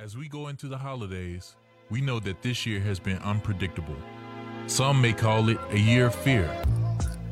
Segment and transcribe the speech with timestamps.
[0.00, 1.56] As we go into the holidays,
[1.90, 3.96] we know that this year has been unpredictable.
[4.68, 6.48] Some may call it a year of fear.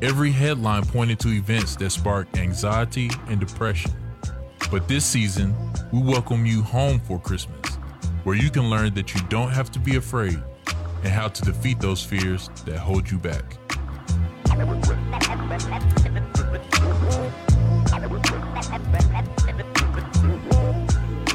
[0.01, 3.93] Every headline pointed to events that spark anxiety and depression.
[4.69, 5.55] But this season,
[5.93, 7.75] we welcome you home for Christmas,
[8.25, 10.37] where you can learn that you don't have to be afraid
[11.03, 13.45] and how to defeat those fears that hold you back.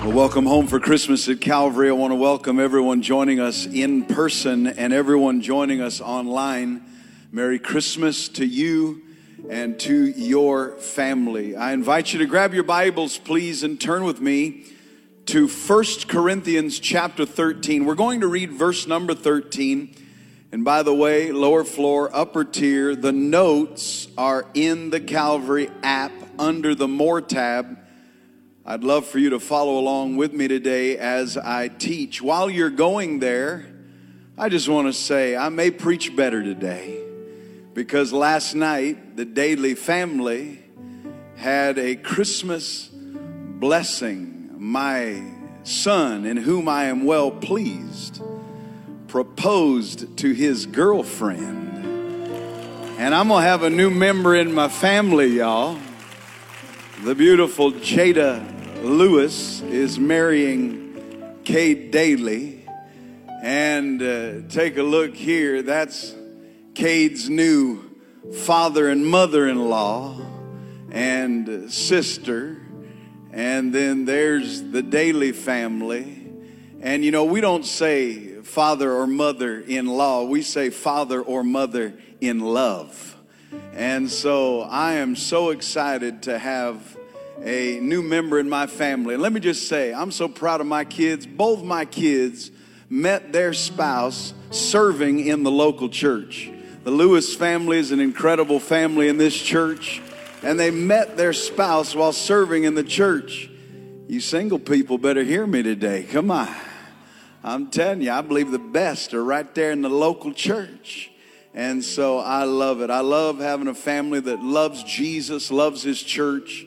[0.02, 1.88] Well, welcome home for Christmas at Calvary.
[1.88, 6.82] I want to welcome everyone joining us in person and everyone joining us online.
[7.30, 9.00] Merry Christmas to you
[9.48, 11.54] and to your family.
[11.54, 14.64] I invite you to grab your Bibles, please, and turn with me
[15.26, 17.84] to 1 Corinthians chapter 13.
[17.84, 19.94] We're going to read verse number 13.
[20.50, 26.10] And by the way, lower floor, upper tier, the notes are in the Calvary app
[26.40, 27.78] under the More tab.
[28.64, 32.22] I'd love for you to follow along with me today as I teach.
[32.22, 33.66] While you're going there,
[34.38, 37.02] I just want to say I may preach better today
[37.74, 40.62] because last night the Dailey family
[41.34, 44.54] had a Christmas blessing.
[44.56, 45.24] My
[45.64, 48.22] son, in whom I am well pleased,
[49.08, 51.84] proposed to his girlfriend.
[53.00, 55.80] And I'm going to have a new member in my family, y'all.
[57.02, 58.51] The beautiful Jada
[58.82, 62.68] Lewis is marrying Cade Dailey.
[63.40, 65.62] And uh, take a look here.
[65.62, 66.12] That's
[66.74, 67.84] Cade's new
[68.34, 70.20] father and mother in law
[70.90, 72.60] and sister.
[73.30, 76.28] And then there's the Dailey family.
[76.80, 81.44] And you know, we don't say father or mother in law, we say father or
[81.44, 83.16] mother in love.
[83.74, 86.96] And so I am so excited to have
[87.44, 89.14] a new member in my family.
[89.14, 91.26] And let me just say, I'm so proud of my kids.
[91.26, 92.50] Both my kids
[92.88, 96.50] met their spouse serving in the local church.
[96.84, 100.02] The Lewis family is an incredible family in this church,
[100.42, 103.48] and they met their spouse while serving in the church.
[104.08, 106.02] You single people better hear me today.
[106.02, 106.54] Come on.
[107.44, 111.10] I'm telling you, I believe the best are right there in the local church.
[111.54, 112.90] And so I love it.
[112.90, 116.66] I love having a family that loves Jesus, loves his church,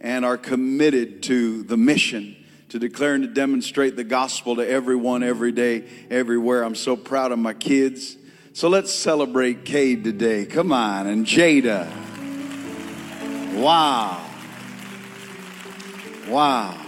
[0.00, 2.36] and are committed to the mission
[2.70, 6.64] to declare and to demonstrate the gospel to everyone, every day, everywhere.
[6.64, 8.16] I'm so proud of my kids.
[8.52, 10.44] So let's celebrate Cade today.
[10.44, 11.06] Come on.
[11.06, 11.88] And Jada.
[13.54, 14.28] Wow.
[16.28, 16.80] Wow.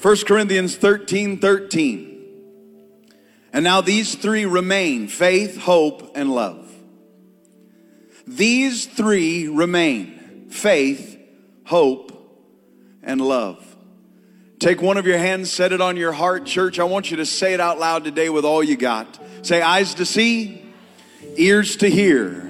[0.00, 2.08] 1 Corinthians 13 13.
[3.52, 6.72] And now these three remain faith, hope, and love.
[8.26, 10.21] These three remain
[10.52, 11.18] faith,
[11.64, 12.12] hope,
[13.02, 13.64] and love.
[14.58, 16.78] Take one of your hands, set it on your heart, church.
[16.78, 19.18] I want you to say it out loud today with all you got.
[19.42, 20.64] Say, eyes to see,
[21.36, 22.48] ears to hear,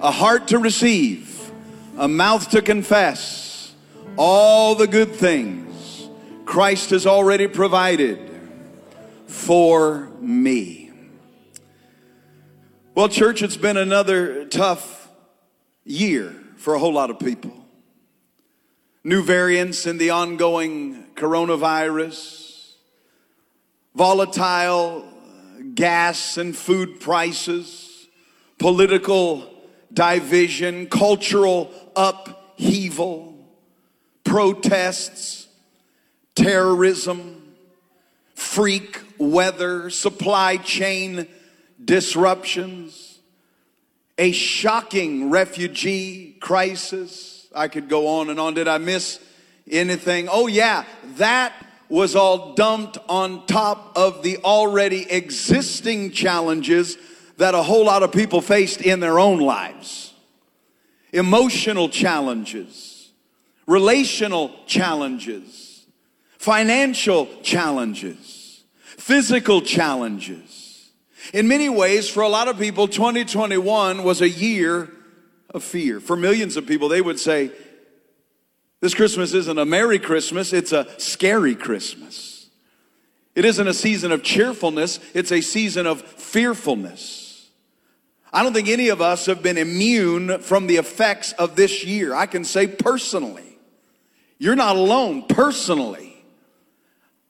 [0.00, 1.52] a heart to receive,
[1.96, 3.72] a mouth to confess
[4.16, 6.08] all the good things
[6.44, 8.18] Christ has already provided
[9.26, 10.90] for me.
[12.94, 15.08] Well, church, it's been another tough
[15.84, 17.50] year for a whole lot of people.
[19.02, 22.74] New variants in the ongoing coronavirus,
[23.96, 25.04] volatile
[25.74, 28.06] gas and food prices,
[28.58, 29.52] political
[29.92, 33.34] division, cultural upheaval,
[34.22, 35.48] protests,
[36.36, 37.54] terrorism,
[38.36, 41.26] freak weather, supply chain
[41.84, 43.11] disruptions,
[44.18, 47.48] a shocking refugee crisis.
[47.54, 48.54] I could go on and on.
[48.54, 49.20] Did I miss
[49.70, 50.28] anything?
[50.30, 50.84] Oh, yeah,
[51.16, 51.52] that
[51.88, 56.96] was all dumped on top of the already existing challenges
[57.36, 60.14] that a whole lot of people faced in their own lives
[61.12, 63.10] emotional challenges,
[63.66, 65.86] relational challenges,
[66.38, 70.61] financial challenges, physical challenges.
[71.32, 74.90] In many ways, for a lot of people, 2021 was a year
[75.50, 76.00] of fear.
[76.00, 77.50] For millions of people, they would say,
[78.80, 82.50] this Christmas isn't a Merry Christmas, it's a scary Christmas.
[83.34, 87.48] It isn't a season of cheerfulness, it's a season of fearfulness.
[88.32, 92.14] I don't think any of us have been immune from the effects of this year.
[92.14, 93.58] I can say personally,
[94.38, 96.24] you're not alone personally.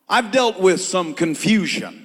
[0.09, 2.01] I've dealt with some confusion,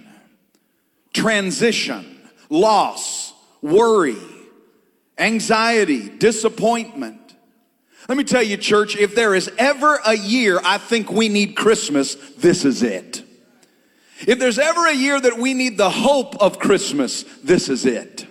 [1.13, 4.17] transition, loss, worry,
[5.17, 7.35] anxiety, disappointment.
[8.07, 11.55] Let me tell you, church, if there is ever a year I think we need
[11.55, 13.23] Christmas, this is it.
[14.25, 18.25] If there's ever a year that we need the hope of Christmas, this is it.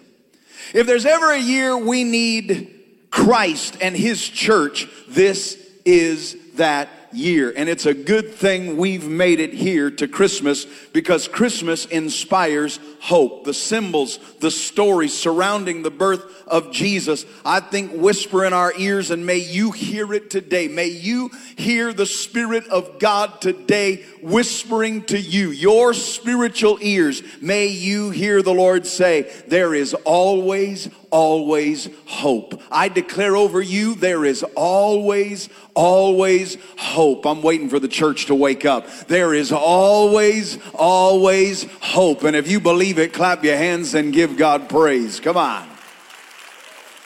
[0.74, 2.74] If there's ever a year we need
[3.10, 7.52] Christ and His church, this is that year.
[7.56, 13.44] And it's a good thing we've made it here to Christmas because Christmas inspires hope.
[13.44, 19.10] The symbols, the stories surrounding the birth of Jesus, I think whisper in our ears
[19.10, 20.68] and may you hear it today.
[20.68, 27.22] May you hear the Spirit of God today whispering to you, your spiritual ears.
[27.40, 32.60] May you hear the Lord say, there is always, always hope.
[32.70, 37.24] I declare over you, there is always, always hope.
[37.26, 38.88] I'm waiting for the church to wake up.
[39.06, 42.24] There is always, always hope.
[42.24, 45.20] And if you believe it, clap your hands and give God praise.
[45.20, 45.68] Come on.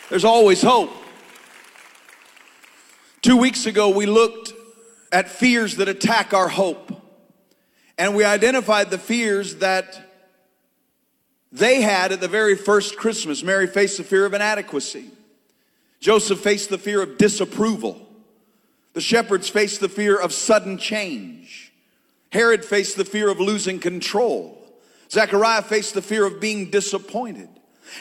[0.09, 0.91] There's always hope.
[3.21, 4.55] Two weeks ago, we looked
[5.13, 6.93] at fears that attack our hope.
[7.99, 10.01] And we identified the fears that
[11.53, 13.43] they had at the very first Christmas.
[13.43, 15.11] Mary faced the fear of inadequacy.
[16.01, 18.07] Joseph faced the fear of disapproval.
[18.93, 21.73] The shepherds faced the fear of sudden change.
[22.33, 24.57] Herod faced the fear of losing control.
[25.11, 27.49] Zechariah faced the fear of being disappointed.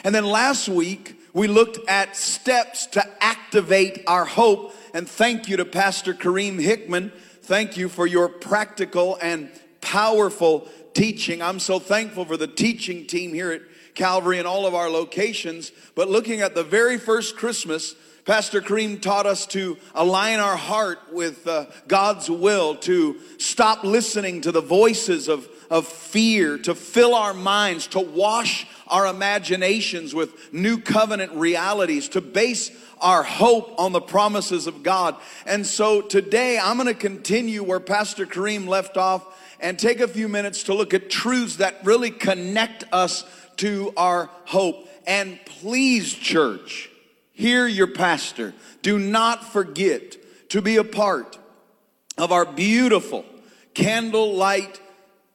[0.04, 4.74] And then last week, we looked at steps to activate our hope.
[4.94, 7.12] And thank you to Pastor Kareem Hickman.
[7.42, 9.50] Thank you for your practical and
[9.80, 11.42] powerful teaching.
[11.42, 13.62] I'm so thankful for the teaching team here at
[13.94, 15.72] Calvary and all of our locations.
[15.94, 17.94] But looking at the very first Christmas,
[18.24, 24.42] Pastor Kareem taught us to align our heart with uh, God's will, to stop listening
[24.42, 30.52] to the voices of, of fear, to fill our minds, to wash our imaginations with
[30.52, 32.70] new covenant realities, to base
[33.00, 35.16] our hope on the promises of God.
[35.46, 39.24] And so today I'm going to continue where Pastor Kareem left off
[39.60, 43.24] and take a few minutes to look at truths that really connect us
[43.56, 44.88] to our hope.
[45.06, 46.89] And please, church,
[47.40, 48.54] hear your pastor.
[48.82, 50.16] Do not forget
[50.50, 51.38] to be a part
[52.18, 53.24] of our beautiful
[53.74, 54.80] candlelight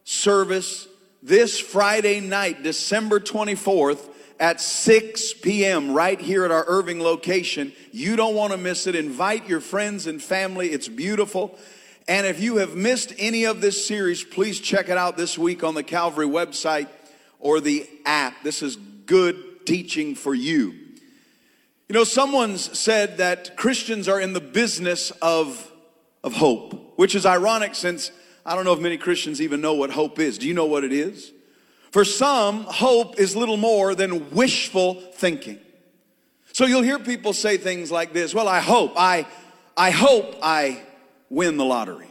[0.03, 0.87] service
[1.23, 4.07] this Friday night, December 24th
[4.39, 5.93] at 6 p.m.
[5.93, 7.73] right here at our Irving location.
[7.91, 8.95] You don't want to miss it.
[8.95, 10.69] Invite your friends and family.
[10.69, 11.57] It's beautiful.
[12.07, 15.63] And if you have missed any of this series, please check it out this week
[15.63, 16.87] on the Calvary website
[17.39, 18.43] or the app.
[18.43, 20.84] This is good teaching for you.
[21.87, 25.71] You know, someone's said that Christians are in the business of,
[26.23, 28.11] of hope, which is ironic since
[28.43, 30.39] I don't know if many Christians even know what hope is.
[30.39, 31.31] Do you know what it is?
[31.91, 35.59] For some, hope is little more than wishful thinking.
[36.53, 39.27] So you'll hear people say things like this Well, I hope, I,
[39.77, 40.81] I hope I
[41.29, 42.09] win the lottery.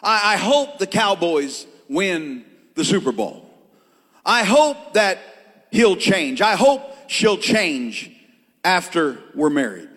[0.00, 2.44] I, I hope the Cowboys win
[2.74, 3.50] the Super Bowl.
[4.24, 5.18] I hope that
[5.72, 6.40] he'll change.
[6.40, 8.12] I hope she'll change
[8.66, 9.88] after we're married.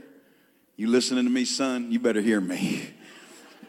[0.77, 1.92] You listening to me, son?
[1.92, 2.88] You better hear me.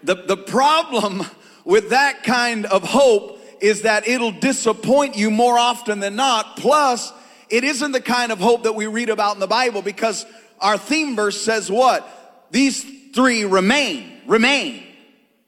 [0.03, 1.23] The, the problem
[1.65, 6.59] with that kind of hope is that it'll disappoint you more often than not.
[6.59, 7.13] Plus,
[7.49, 10.27] it isn't the kind of hope that we read about in the Bible because
[10.61, 12.07] our theme verse says what?
[12.51, 14.83] These three remain, remain.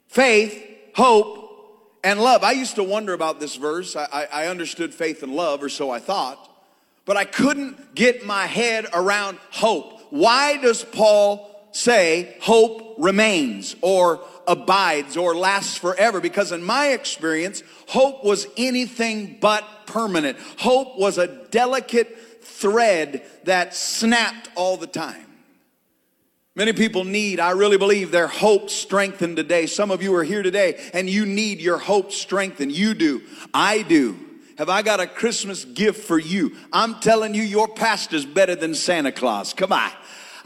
[0.08, 0.62] Faith,
[0.94, 2.43] hope, and love.
[2.43, 3.96] I used to wonder about this verse.
[3.96, 6.51] I, I, understood faith and love, or so I thought,
[7.04, 10.00] but I couldn't get my head around hope.
[10.10, 16.20] Why does Paul say hope remains or abides or lasts forever?
[16.20, 20.38] Because in my experience, hope was anything but permanent.
[20.58, 25.26] Hope was a delicate thread that snapped all the time.
[26.54, 29.64] Many people need, I really believe, their hope strengthened today.
[29.64, 32.72] Some of you are here today and you need your hope strengthened.
[32.72, 33.22] You do.
[33.54, 34.18] I do.
[34.58, 36.56] Have I got a Christmas gift for you?
[36.72, 39.54] I'm telling you, your pastor's better than Santa Claus.
[39.54, 39.90] Come on.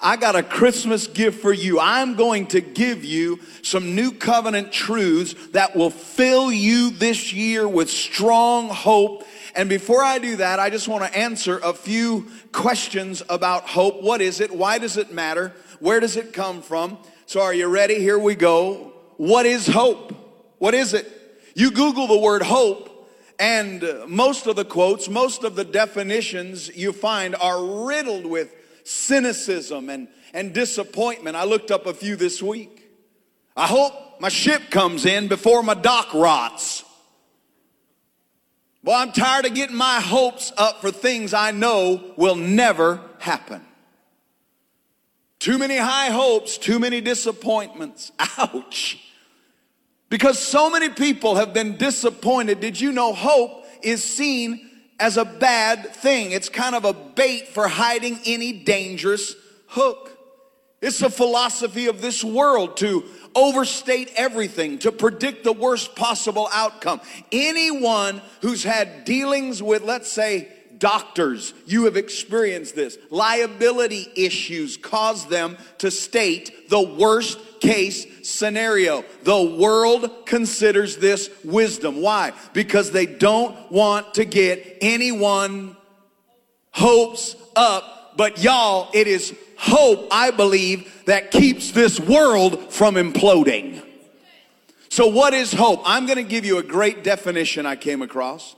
[0.01, 1.81] I got a Christmas gift for you.
[1.81, 7.67] I'm going to give you some new covenant truths that will fill you this year
[7.67, 9.25] with strong hope.
[9.55, 14.03] And before I do that, I just want to answer a few questions about hope.
[14.03, 14.55] What is it?
[14.55, 15.55] Why does it matter?
[15.81, 16.99] Where does it come from?
[17.25, 17.99] So, are you ready?
[17.99, 18.93] Here we go.
[19.17, 20.15] What is hope?
[20.59, 21.11] What is it?
[21.55, 22.91] You Google the word hope,
[23.39, 29.91] and most of the quotes, most of the definitions you find are riddled with cynicism
[29.91, 31.37] and, and disappointment.
[31.37, 32.91] I looked up a few this week.
[33.57, 36.85] I hope my ship comes in before my dock rots.
[38.83, 43.63] Well, I'm tired of getting my hopes up for things I know will never happen.
[45.39, 48.13] Too many high hopes, too many disappointments.
[48.39, 49.06] Ouch.
[50.09, 52.61] Because so many people have been disappointed.
[52.61, 54.71] Did you know hope is seen
[55.01, 56.31] as a bad thing?
[56.31, 59.35] It's kind of a bait for hiding any dangerous
[59.67, 60.13] hook.
[60.81, 67.01] It's a philosophy of this world to overstate everything, to predict the worst possible outcome.
[67.33, 70.49] Anyone who's had dealings with, let's say,
[70.79, 72.99] doctors, you have experienced this.
[73.11, 79.05] Liability issues cause them to state the worst case scenario.
[79.23, 82.01] The world considers this wisdom.
[82.01, 82.33] Why?
[82.53, 85.77] Because they don't want to get anyone
[86.71, 88.17] hopes up.
[88.17, 93.83] But y'all, it is hope, I believe, that keeps this world from imploding.
[94.89, 95.83] So, what is hope?
[95.85, 98.57] I'm going to give you a great definition I came across.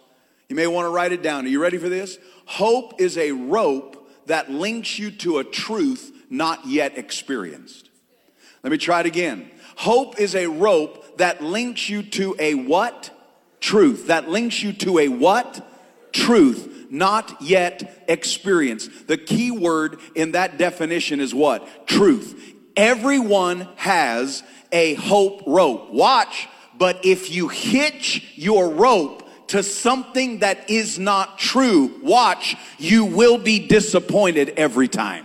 [0.48, 1.44] You may want to write it down.
[1.44, 2.18] Are you ready for this?
[2.46, 7.87] Hope is a rope that links you to a truth not yet experienced.
[8.62, 9.50] Let me try it again.
[9.76, 13.10] Hope is a rope that links you to a what?
[13.60, 14.08] Truth.
[14.08, 15.64] That links you to a what?
[16.12, 19.06] Truth not yet experienced.
[19.06, 21.86] The key word in that definition is what?
[21.86, 22.54] Truth.
[22.76, 25.90] Everyone has a hope rope.
[25.90, 33.04] Watch, but if you hitch your rope to something that is not true, watch, you
[33.06, 35.24] will be disappointed every time.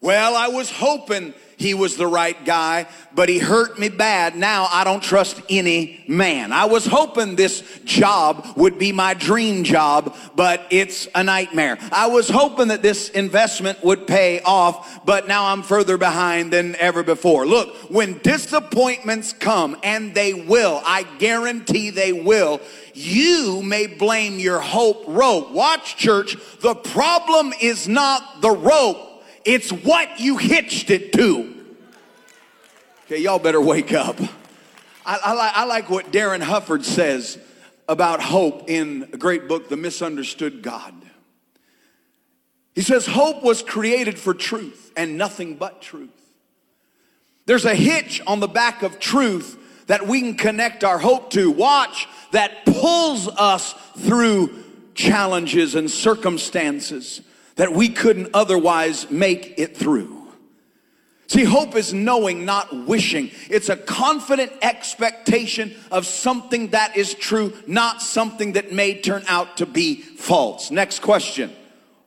[0.00, 4.34] Well, I was hoping he was the right guy, but he hurt me bad.
[4.34, 6.52] Now I don't trust any man.
[6.52, 11.76] I was hoping this job would be my dream job, but it's a nightmare.
[11.92, 16.76] I was hoping that this investment would pay off, but now I'm further behind than
[16.76, 17.46] ever before.
[17.46, 22.62] Look, when disappointments come, and they will, I guarantee they will,
[22.94, 25.50] you may blame your hope rope.
[25.50, 29.09] Watch, church, the problem is not the rope
[29.44, 31.54] it's what you hitched it to.
[33.06, 34.20] Okay, y'all better wake up.
[35.04, 37.38] I, I, like, I like what Darin Hufford says
[37.88, 40.94] about hope in a great book, The Misunderstood God.
[42.74, 46.10] He says, Hope was created for truth and nothing but truth.
[47.46, 51.50] There's a hitch on the back of truth that we can connect our hope to.
[51.50, 54.54] Watch, that pulls us through
[54.94, 57.22] challenges and circumstances
[57.60, 60.26] that we couldn't otherwise make it through.
[61.26, 63.32] See, hope is knowing, not wishing.
[63.50, 69.58] It's a confident expectation of something that is true, not something that may turn out
[69.58, 70.70] to be false.
[70.70, 71.54] Next question.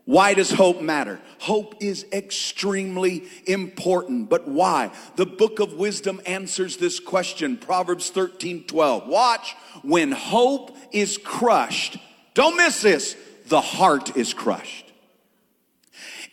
[0.05, 1.21] Why does hope matter?
[1.37, 4.89] Hope is extremely important, but why?
[5.17, 7.57] The book of wisdom answers this question.
[7.57, 9.07] Proverbs 13 12.
[9.07, 11.99] Watch, when hope is crushed,
[12.33, 13.15] don't miss this,
[13.49, 14.82] the heart is crushed.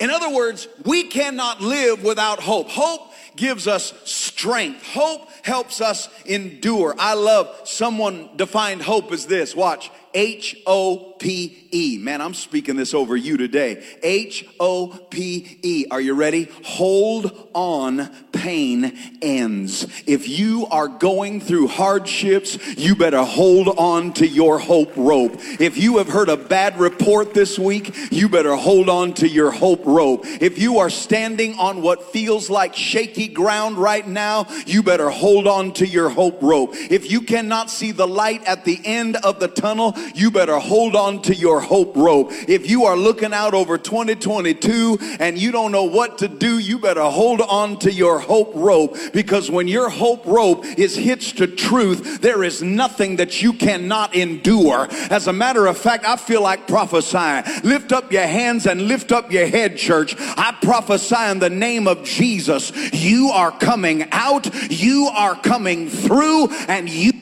[0.01, 2.71] In other words, we cannot live without hope.
[2.71, 4.83] Hope gives us strength.
[4.87, 6.95] Hope helps us endure.
[6.99, 9.55] I love someone defined hope as this.
[9.55, 9.91] Watch.
[10.15, 11.99] H O P E.
[11.99, 13.85] Man, I'm speaking this over you today.
[14.03, 15.87] H O P E.
[15.91, 16.49] Are you ready?
[16.65, 19.87] Hold on, pain ends.
[20.07, 25.37] If you are going through hardships, you better hold on to your hope rope.
[25.61, 29.51] If you have heard a bad report this week, you better hold on to your
[29.51, 30.23] hope rope.
[30.25, 35.47] If you are standing on what feels like shaky ground right now, you better hold
[35.47, 36.71] on to your hope rope.
[36.75, 40.97] If you cannot see the light at the end of the tunnel, you better hold
[40.97, 42.31] on to your hope rope.
[42.49, 46.79] If you are looking out over 2022 and you don't know what to do, you
[46.79, 51.47] better hold on to your hope rope because when your hope rope is hitched to
[51.47, 54.89] truth, there is nothing that you cannot endure.
[55.11, 57.45] As a matter of fact, I feel like prophesying.
[57.63, 60.15] Lift up your hands and lift up your head, church.
[60.19, 62.73] I prophesy in the name of Jesus.
[62.93, 67.13] You are coming out, you are coming through, and you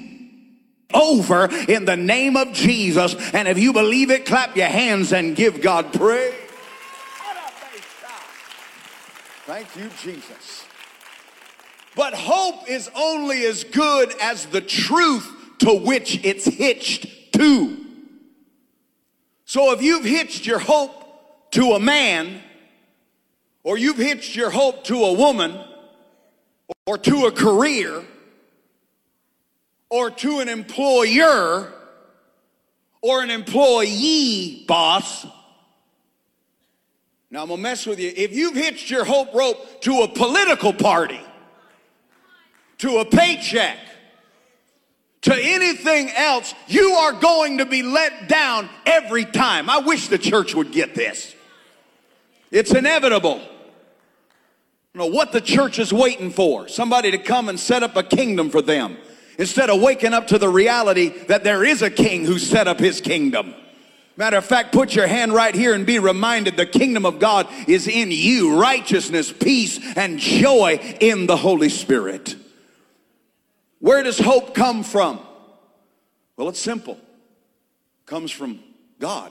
[0.93, 3.15] over in the name of Jesus.
[3.33, 6.35] And if you believe it, clap your hands and give God praise.
[9.47, 10.67] Thank you, Jesus.
[11.97, 17.77] But hope is only as good as the truth to which it's hitched to.
[19.47, 22.43] So if you've hitched your hope to a man,
[23.65, 25.59] or you've hitched your hope to a woman,
[26.87, 28.05] or to a career,
[29.91, 31.73] or to an employer
[33.01, 35.27] or an employee boss.
[37.31, 38.13] Now I'm gonna mess with you.
[38.15, 41.21] If you've hitched your hope rope to a political party,
[42.79, 43.79] to a paycheck,
[45.23, 49.69] to anything else, you are going to be let down every time.
[49.69, 51.35] I wish the church would get this.
[52.51, 53.43] It's inevitable.
[54.95, 56.67] Know what the church is waiting for.
[56.67, 58.97] Somebody to come and set up a kingdom for them.
[59.39, 62.81] Instead of waking up to the reality that there is a king who set up
[62.81, 63.55] his kingdom.
[64.17, 67.47] Matter of fact, put your hand right here and be reminded the kingdom of God
[67.69, 72.35] is in you righteousness, peace, and joy in the Holy Spirit.
[73.79, 75.21] Where does hope come from?
[76.37, 76.95] Well, it's simple.
[76.95, 78.59] It comes from
[78.99, 79.31] God.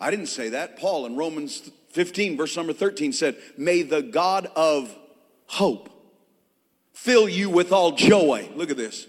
[0.00, 0.76] I didn't say that.
[0.76, 4.92] Paul in Romans 15, verse number 13 said, May the God of
[5.46, 5.88] hope
[6.92, 8.48] fill you with all joy.
[8.54, 9.06] Look at this.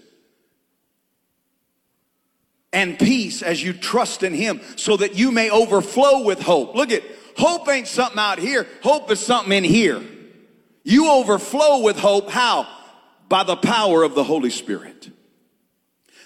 [2.72, 6.74] And peace as you trust in him, so that you may overflow with hope.
[6.74, 7.02] Look at
[7.36, 10.02] hope ain't something out here, hope is something in here.
[10.82, 12.30] You overflow with hope.
[12.30, 12.68] How?
[13.28, 15.10] By the power of the Holy Spirit.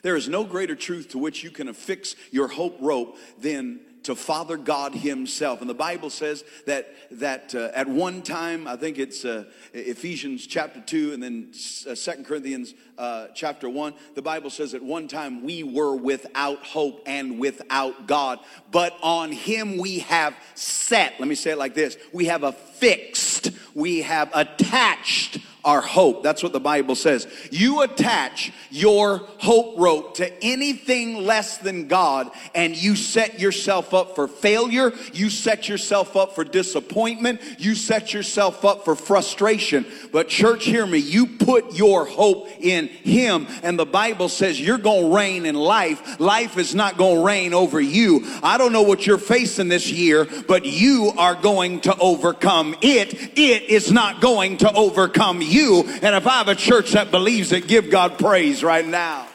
[0.02, 4.14] There is no greater truth to which you can affix your hope rope than to
[4.14, 5.60] Father God Himself.
[5.60, 10.46] And the Bible says that that uh, at one time, I think it's uh, Ephesians
[10.46, 11.50] chapter two, and then
[11.86, 13.92] uh, Second Corinthians uh, chapter one.
[14.14, 18.38] The Bible says at one time we were without hope and without God,
[18.70, 21.12] but on Him we have set.
[21.18, 25.36] Let me say it like this: We have affixed, we have attached
[25.68, 26.22] our hope.
[26.22, 27.26] That's what the Bible says.
[27.50, 34.14] You attach your hope rope to anything less than God, and you set yourself up
[34.14, 34.94] for failure.
[35.12, 37.42] You set yourself up for disappointment.
[37.58, 39.84] You set yourself up for frustration.
[40.10, 41.00] But, church, hear me.
[41.00, 45.54] You put your hope in Him, and the Bible says you're going to reign in
[45.54, 46.18] life.
[46.18, 48.22] Life is not going to reign over you.
[48.42, 53.12] I don't know what you're facing this year, but you are going to overcome it.
[53.38, 55.84] It is not going to overcome you you.
[56.02, 59.26] And if I have a church that believes it, give God praise right now.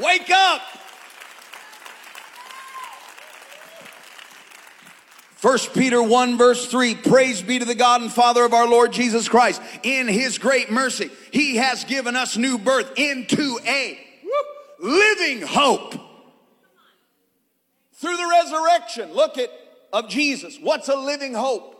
[0.00, 0.62] Wake up.
[5.36, 8.92] First Peter 1 verse 3, praise be to the God and Father of our Lord
[8.92, 9.62] Jesus Christ.
[9.84, 13.98] In his great mercy, he has given us new birth into a
[14.80, 15.94] living hope.
[17.94, 19.50] Through the resurrection, look at,
[19.92, 20.58] of Jesus.
[20.60, 21.77] What's a living hope?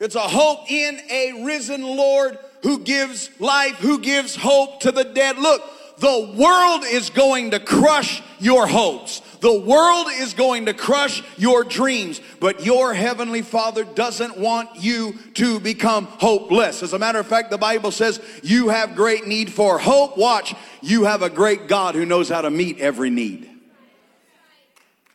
[0.00, 5.04] It's a hope in a risen Lord who gives life, who gives hope to the
[5.04, 5.38] dead.
[5.38, 5.62] Look,
[5.98, 9.20] the world is going to crush your hopes.
[9.40, 15.14] The world is going to crush your dreams, but your heavenly Father doesn't want you
[15.34, 16.84] to become hopeless.
[16.84, 20.16] As a matter of fact, the Bible says you have great need for hope.
[20.16, 23.50] Watch, you have a great God who knows how to meet every need.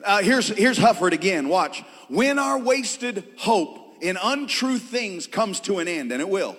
[0.03, 1.47] Uh, here's, here's Hufford again.
[1.47, 1.81] Watch.
[2.09, 6.57] When our wasted hope in untrue things comes to an end, and it will.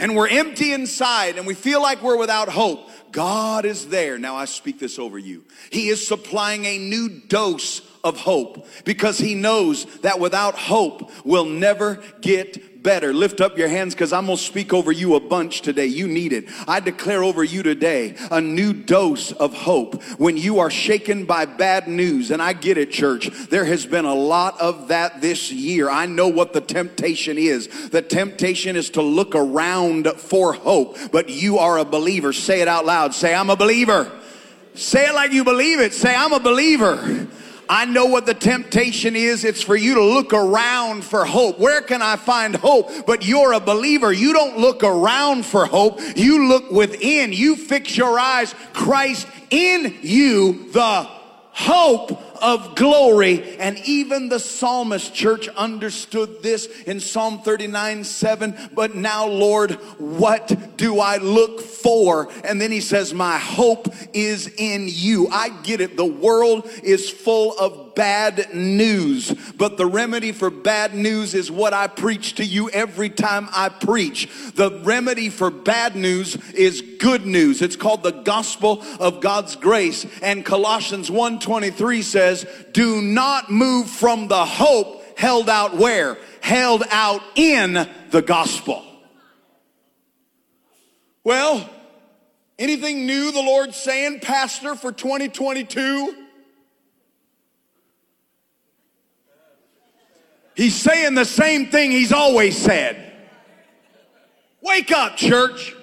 [0.00, 2.88] And we're empty inside and we feel like we're without hope.
[3.12, 4.16] God is there.
[4.16, 5.44] Now I speak this over you.
[5.70, 11.44] He is supplying a new dose of hope because he knows that without hope we'll
[11.44, 13.12] never get better.
[13.12, 15.86] Lift up your hands because I'm going to speak over you a bunch today.
[15.86, 16.46] You need it.
[16.66, 21.46] I declare over you today a new dose of hope when you are shaken by
[21.46, 22.30] bad news.
[22.30, 23.28] And I get it, church.
[23.48, 25.90] There has been a lot of that this year.
[25.90, 27.90] I know what the temptation is.
[27.90, 32.32] The temptation is to look around for hope, but you are a believer.
[32.32, 33.14] Say it out loud.
[33.14, 34.10] Say, I'm a believer.
[34.74, 35.92] Say it like you believe it.
[35.92, 37.28] Say, I'm a believer.
[37.70, 39.44] I know what the temptation is.
[39.44, 41.60] It's for you to look around for hope.
[41.60, 42.90] Where can I find hope?
[43.06, 44.12] But you're a believer.
[44.12, 46.00] You don't look around for hope.
[46.16, 47.32] You look within.
[47.32, 48.56] You fix your eyes.
[48.72, 51.08] Christ in you, the
[51.52, 53.56] hope of glory.
[53.58, 58.70] And even the psalmist church understood this in Psalm 39 7.
[58.74, 62.30] But now, Lord, what do I look for?
[62.44, 65.28] And then he says, My hope is in you.
[65.28, 65.96] I get it.
[65.96, 69.32] The world is full of bad news.
[69.56, 73.68] But the remedy for bad news is what I preach to you every time I
[73.68, 74.28] preach.
[74.54, 77.62] The remedy for bad news is good news.
[77.62, 80.06] It's called the gospel of God's grace.
[80.22, 86.18] And Colossians 1:23 says, "Do not move from the hope held out where?
[86.40, 88.84] Held out in the gospel."
[91.22, 91.68] Well,
[92.58, 96.19] anything new the Lord's saying, Pastor, for 2022?
[100.60, 103.14] He's saying the same thing he's always said.
[104.60, 105.74] Wake up, church.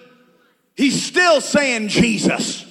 [0.76, 2.64] He's still saying Jesus.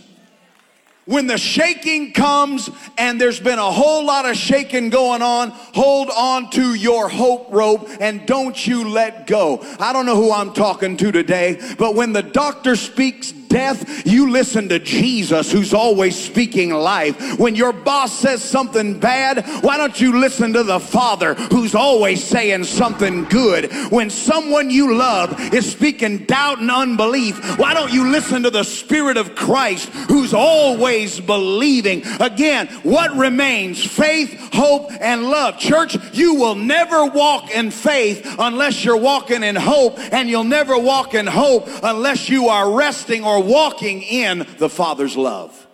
[1.06, 6.10] When the shaking comes and there's been a whole lot of shaking going on, hold
[6.10, 9.58] on to your hope rope and don't you let go.
[9.80, 14.30] I don't know who I'm talking to today, but when the doctor speaks death, you
[14.30, 17.38] listen to Jesus who's always speaking life.
[17.38, 22.22] When your boss says something bad, why don't you listen to the Father who's always
[22.22, 23.72] saying something good?
[23.90, 28.62] When someone you love is speaking doubt and unbelief, why don't you listen to the
[28.62, 32.02] Spirit of Christ who's always believing?
[32.20, 33.82] Again, what remains?
[33.82, 35.58] Faith, hope, and love.
[35.58, 40.78] Church, you will never walk in faith unless you're walking in hope, and you'll never
[40.78, 45.66] walk in hope unless you are resting or walking in the Father's love.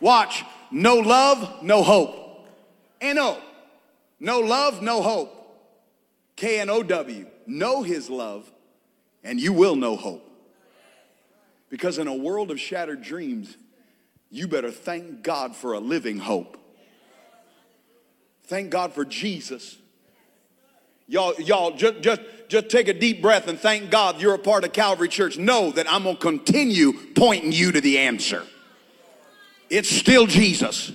[0.00, 0.44] Watch.
[0.70, 2.46] No love, no hope.
[3.00, 3.38] N-O.
[4.20, 5.36] No love, no hope.
[6.36, 7.26] K-N-O-W.
[7.46, 8.50] Know his love,
[9.24, 10.26] and you will know hope.
[11.68, 13.56] Because in a world of shattered dreams,
[14.30, 16.56] you better thank God for a living hope.
[18.44, 19.76] Thank God for Jesus.
[21.10, 24.62] Y'all, y'all just, just, just take a deep breath and thank God you're a part
[24.62, 25.36] of Calvary Church.
[25.36, 28.44] Know that I'm going to continue pointing you to the answer.
[29.68, 30.92] It's still Jesus.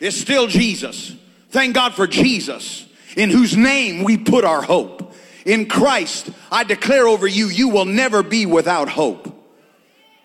[0.00, 1.14] It's still Jesus.
[1.50, 5.14] Thank God for Jesus, in whose name we put our hope.
[5.44, 9.36] In Christ, I declare over you, you will never be without hope.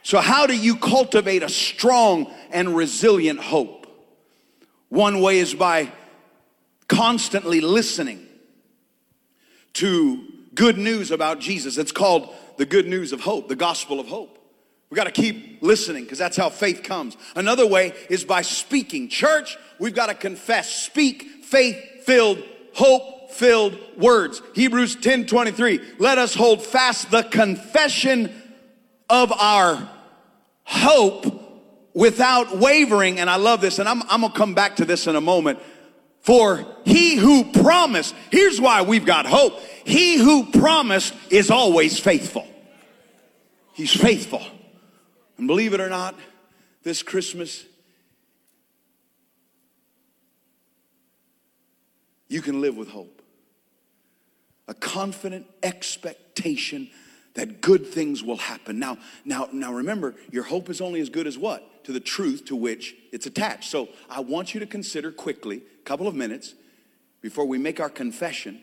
[0.04, 3.88] So, how do you cultivate a strong and resilient hope?
[4.88, 5.92] One way is by
[6.88, 8.26] constantly listening
[9.76, 11.78] to good news about Jesus.
[11.78, 14.40] It's called the good news of hope, the gospel of hope.
[14.90, 17.18] We got to keep listening because that's how faith comes.
[17.36, 19.10] Another way is by speaking.
[19.10, 24.42] Church, we've got to confess, speak faith filled, hope filled words.
[24.54, 25.82] Hebrews 10 23.
[26.00, 28.34] Let us hold fast the confession
[29.10, 29.90] of our
[30.64, 31.42] hope
[31.94, 33.20] without wavering.
[33.20, 35.60] And I love this, and I'm, I'm gonna come back to this in a moment.
[36.26, 39.60] For he who promised, here's why we've got hope.
[39.86, 42.48] He who promised is always faithful.
[43.74, 44.42] He's faithful.
[45.38, 46.16] And believe it or not,
[46.82, 47.64] this Christmas,
[52.28, 53.22] you can live with hope.
[54.68, 56.90] A confident expectation
[57.36, 58.80] that good things will happen.
[58.80, 61.64] Now, now, now remember, your hope is only as good as what?
[61.86, 63.70] To the truth to which it's attached.
[63.70, 66.56] So I want you to consider quickly, a couple of minutes,
[67.22, 68.60] before we make our confession,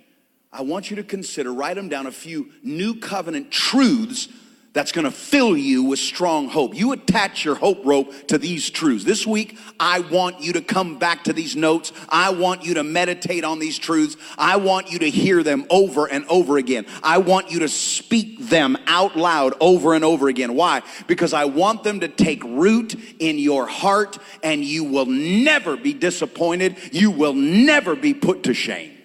[0.52, 4.28] I want you to consider, write them down a few new covenant truths
[4.72, 6.74] that's going to fill you with strong hope.
[6.74, 9.04] You attach your hope rope to these truths.
[9.04, 11.92] This week, I want you to come back to these notes.
[12.08, 14.16] I want you to meditate on these truths.
[14.38, 16.86] I want you to hear them over and over again.
[17.02, 20.54] I want you to speak them out loud over and over again.
[20.54, 20.82] Why?
[21.06, 25.92] Because I want them to take root in your heart and you will never be
[25.92, 26.78] disappointed.
[26.92, 28.96] You will never be put to shame.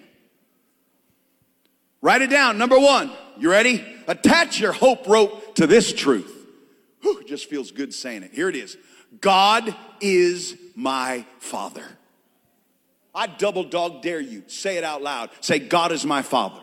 [2.00, 2.56] Write it down.
[2.56, 3.84] Number one, you ready?
[4.06, 6.46] Attach your hope rope to this truth.
[7.02, 8.32] Whew, just feels good saying it.
[8.32, 8.76] Here it is
[9.20, 11.84] God is my Father.
[13.12, 14.44] I double dog dare you.
[14.46, 15.30] Say it out loud.
[15.40, 16.60] Say, God is my Father.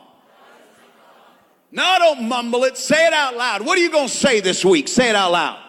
[1.72, 2.78] No, don't mumble it.
[2.78, 3.66] Say it out loud.
[3.66, 4.88] What are you going to say this week?
[4.88, 5.60] Say it out loud.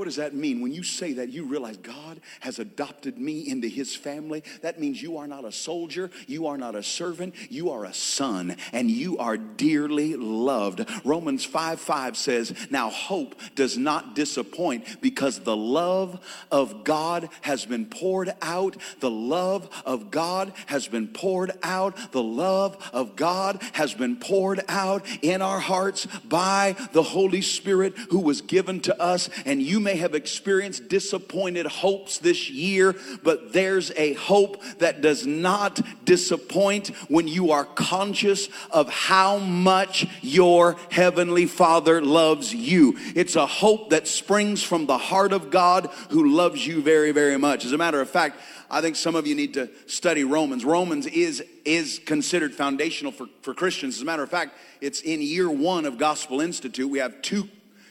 [0.00, 0.62] What does that mean?
[0.62, 4.42] When you say that, you realize God has adopted me into his family.
[4.62, 7.92] That means you are not a soldier, you are not a servant, you are a
[7.92, 10.88] son, and you are dearly loved.
[11.04, 16.18] Romans 5 5 says, Now hope does not disappoint because the love
[16.50, 18.78] of God has been poured out.
[19.00, 21.94] The love of God has been poured out.
[22.12, 27.98] The love of God has been poured out in our hearts by the Holy Spirit
[28.08, 29.28] who was given to us.
[29.44, 35.00] And you may may have experienced disappointed hopes this year, but there's a hope that
[35.00, 42.96] does not disappoint when you are conscious of how much your heavenly Father loves you.
[43.16, 47.36] It's a hope that springs from the heart of God who loves you very, very
[47.36, 47.64] much.
[47.64, 48.38] As a matter of fact,
[48.70, 50.64] I think some of you need to study Romans.
[50.64, 53.96] Romans is, is considered foundational for, for Christians.
[53.96, 56.88] As a matter of fact, it's in year one of Gospel Institute.
[56.88, 57.48] We have two,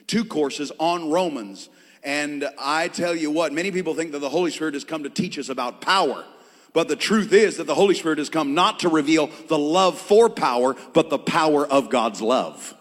[0.07, 1.67] two courses on Romans.
[2.03, 5.09] And I tell you what, many people think that the Holy Spirit has come to
[5.09, 6.23] teach us about power.
[6.71, 9.97] But the truth is that the Holy Spirit has come not to reveal the love
[9.99, 12.75] for power, but the power of God's love.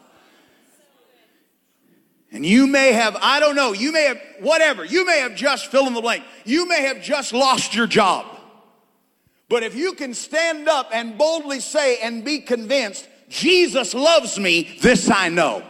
[2.30, 5.68] And you may have, I don't know, you may have, whatever, you may have just
[5.68, 6.22] fill in the blank.
[6.44, 8.26] You may have just lost your job.
[9.48, 14.78] But if you can stand up and boldly say and be convinced, Jesus loves me,
[14.82, 15.62] this I know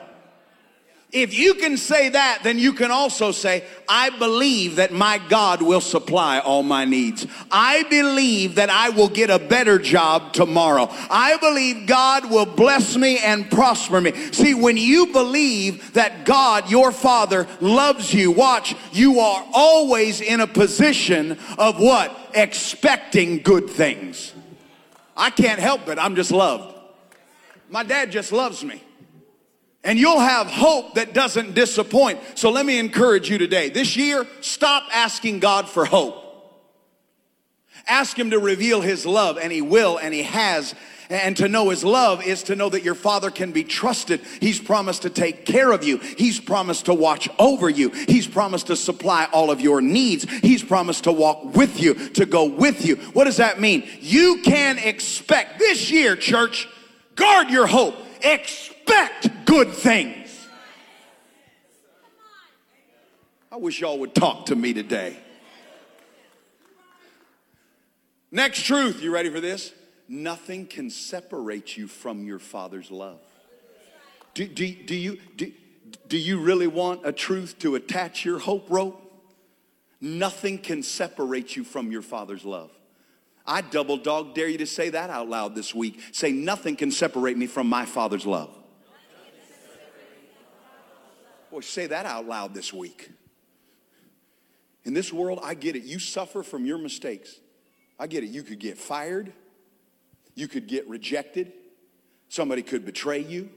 [1.11, 5.62] If you can say that, then you can also say, I believe that my God
[5.62, 7.27] will supply all my needs.
[7.51, 10.88] I believe that I will get a better job tomorrow.
[11.09, 14.12] I believe God will bless me and prosper me.
[14.33, 20.40] See, when you believe that God, your Father, loves you, watch, you are always in
[20.40, 22.14] a position of what?
[22.35, 24.35] Expecting good things.
[25.16, 25.99] I can't help it.
[25.99, 26.75] I'm just loved.
[27.71, 28.83] My dad just loves me.
[29.85, 32.21] And you'll have hope that doesn't disappoint.
[32.35, 33.71] So let me encourage you today.
[33.71, 36.25] This year, stop asking God for hope.
[37.87, 40.75] Ask Him to reveal His love, and He will, and He has.
[41.11, 44.21] And to know His love is to know that your Father can be trusted.
[44.41, 45.97] He's promised to take care of you.
[45.97, 47.88] He's promised to watch over you.
[47.91, 50.25] He's promised to supply all of your needs.
[50.41, 52.97] He's promised to walk with you, to go with you.
[53.14, 53.88] What does that mean?
[54.01, 56.69] You can expect this year, church,
[57.14, 57.95] guard your hope.
[58.23, 60.47] Expect good things.
[63.51, 65.17] I wish y'all would talk to me today.
[68.31, 69.73] Next truth, you ready for this?
[70.09, 73.21] Nothing can separate you from your Father's love.
[74.35, 75.53] Do, do, do, you, do,
[76.07, 79.05] do you really want a truth to attach your hope rope?
[80.01, 82.71] Nothing can separate you from your Father's love.
[83.49, 86.01] I double dog dare you to say that out loud this week.
[86.13, 88.55] Say, nothing can separate me from my Father's love.
[91.51, 93.11] Boy, say that out loud this week.
[94.85, 95.83] In this world, I get it.
[95.83, 97.41] You suffer from your mistakes.
[97.99, 98.29] I get it.
[98.29, 99.33] You could get fired.
[100.35, 101.53] You could get rejected.
[102.29, 103.49] Somebody could betray you.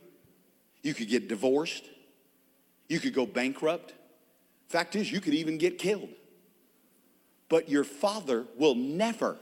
[0.83, 1.83] You could get divorced.
[2.87, 3.93] You could go bankrupt.
[4.69, 6.09] Fact is, you could even get killed.
[7.49, 9.37] But your father will never.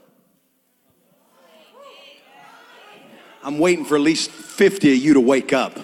[3.42, 5.78] I'm waiting for at least 50 of you to wake up.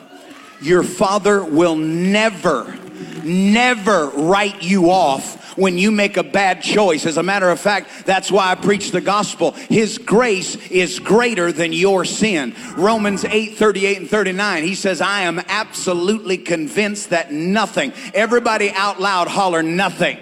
[0.61, 2.77] Your father will never,
[3.25, 7.07] never write you off when you make a bad choice.
[7.07, 9.53] As a matter of fact, that's why I preach the gospel.
[9.53, 12.55] His grace is greater than your sin.
[12.77, 19.01] Romans 8 38 and 39, he says, I am absolutely convinced that nothing, everybody out
[19.01, 20.19] loud holler, nothing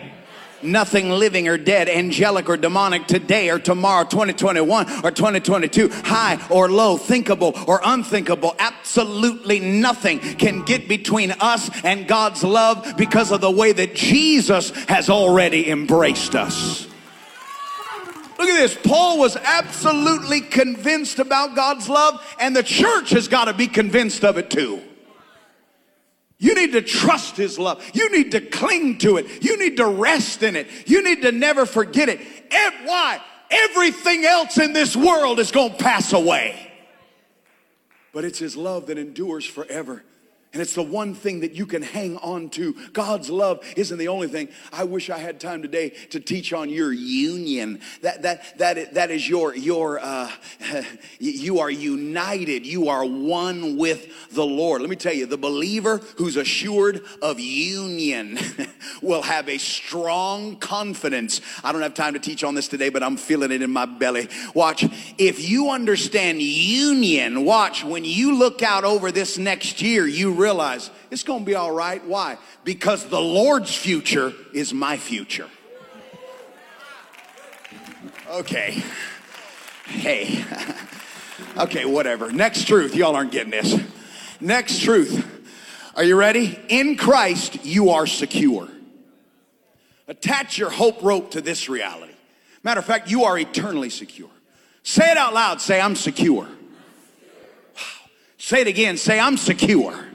[0.65, 6.71] nothing living or dead, angelic or demonic today or tomorrow, 2021 or 2022, high or
[6.71, 13.41] low, thinkable or unthinkable, absolutely nothing can get between us and God's love because of
[13.41, 16.89] the way that Jesus has already embraced us.
[18.39, 18.77] Look at this.
[18.83, 24.25] Paul was absolutely convinced about God's love, and the church has got to be convinced
[24.25, 24.83] of it too.
[26.45, 27.83] You need to trust His love.
[27.95, 29.43] You need to cling to it.
[29.43, 30.69] You need to rest in it.
[30.87, 32.21] You need to never forget it.
[32.21, 33.19] And why?
[33.51, 36.71] Everything else in this world is going to pass away.
[38.13, 40.05] But it's His love that endures forever.
[40.55, 42.75] And it's the one thing that you can hang on to.
[42.93, 44.49] God's love isn't the only thing.
[44.73, 47.81] I wish I had time today to teach on your union.
[48.03, 50.31] That that that that is your your uh,
[51.19, 52.65] you are united.
[52.67, 54.81] You are one with the Lord.
[54.81, 58.39] Let me tell you, the believer who's assured of union
[59.03, 61.41] will have a strong confidence.
[61.65, 63.87] I don't have time to teach on this today, but I'm feeling it in my
[63.87, 64.29] belly.
[64.55, 64.85] Watch,
[65.19, 70.91] if you understand union, watch when you look out over this next year, you realize
[71.11, 72.05] it's going to be all right.
[72.05, 72.37] Why?
[72.65, 75.49] Because the Lord's future is my future.
[78.29, 78.83] Okay.
[79.87, 80.45] Hey.
[81.57, 82.31] okay, whatever.
[82.31, 82.95] Next truth.
[82.95, 83.81] Y'all aren't getting this.
[84.39, 85.25] Next truth.
[85.97, 86.59] Are you ready?
[86.69, 88.69] In Christ, you are secure.
[90.07, 92.13] Attach your hope rope to this reality.
[92.63, 94.31] Matter of fact, you are eternally secure.
[94.83, 95.63] Say it out loud.
[95.63, 96.49] Say, I'm secure.
[98.37, 98.99] Say it again.
[98.99, 100.09] Say, I'm secure.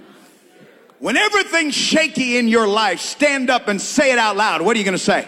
[1.00, 4.62] When everything's shaky in your life, stand up and say it out loud.
[4.62, 5.28] What are you going to say?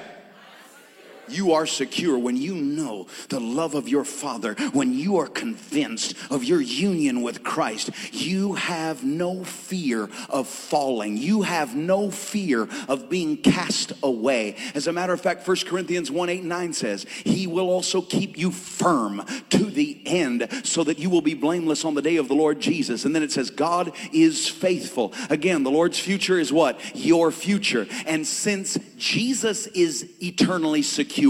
[1.32, 6.15] You are secure, when you know the love of your Father, when you are convinced
[6.30, 11.17] of your union with Christ, you have no fear of falling.
[11.17, 14.56] You have no fear of being cast away.
[14.76, 18.38] As a matter of fact, 1 Corinthians 1 8 9 says, He will also keep
[18.38, 22.28] you firm to the end so that you will be blameless on the day of
[22.28, 23.06] the Lord Jesus.
[23.06, 25.13] And then it says, God is faithful.
[25.30, 26.80] Again, the Lord's future is what?
[26.96, 27.88] Your future.
[28.06, 31.21] And since Jesus is eternally secure,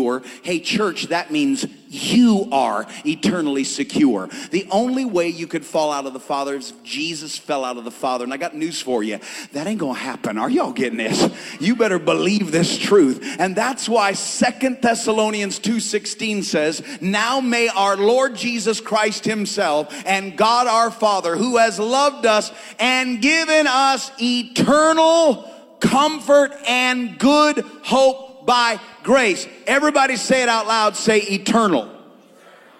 [0.44, 4.30] hey, church, that means you are eternally secure.
[4.52, 7.84] The only way you could fall out of the Father is Jesus fell out of
[7.84, 8.24] the Father.
[8.24, 9.20] And I got news for you.
[9.52, 10.38] That ain't gonna happen.
[10.38, 11.30] Are y'all getting this?
[11.60, 13.36] You better believe this truth.
[13.40, 20.38] And that's why Second Thessalonians 2:16 says, Now may our Lord Jesus Christ Himself and
[20.38, 25.52] God our Father, who has loved us and given us eternal
[25.82, 29.48] comfort and good hope by grace.
[29.68, 30.96] Everybody say it out loud.
[30.96, 32.02] Say eternal.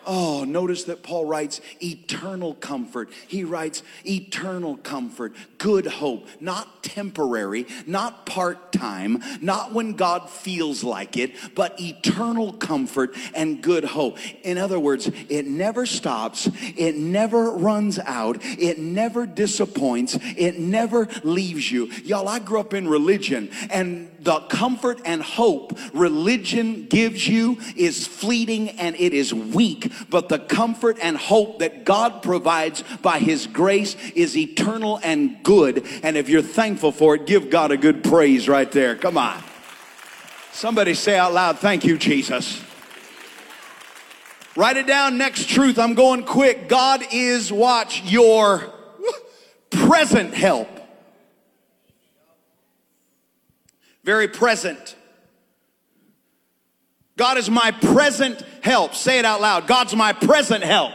[0.06, 3.12] Oh, notice that Paul writes eternal comfort.
[3.28, 10.84] He writes eternal comfort, good hope, not temporary, not part time, not when God feels
[10.84, 14.18] like it, but eternal comfort and good hope.
[14.44, 21.08] In other words, it never stops, it never runs out, it never disappoints, it never
[21.24, 21.86] leaves you.
[22.04, 28.06] Y'all, I grew up in religion, and the comfort and hope religion gives you is
[28.06, 33.48] fleeting and it is weak, but the comfort and hope that God provides by His
[33.48, 35.86] grace is eternal and good.
[36.04, 38.96] And if you're thankful for it, give God a good praise right there.
[38.96, 39.42] Come on.
[40.52, 42.62] Somebody say out loud, Thank you, Jesus.
[44.56, 45.18] Write it down.
[45.18, 45.80] Next truth.
[45.80, 46.68] I'm going quick.
[46.68, 48.74] God is, watch, your
[49.70, 50.81] present help.
[54.04, 54.96] Very present.
[57.18, 58.96] God is my present help.
[58.96, 59.68] Say it out loud.
[59.68, 60.94] God's my present help.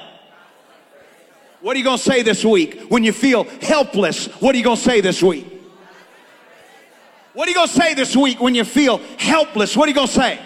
[1.61, 4.27] What are you going to say this week when you feel helpless?
[4.41, 5.53] What are you going to say this week?
[7.33, 9.77] What are you going to say this week when you feel helpless?
[9.77, 10.41] What are you going to say?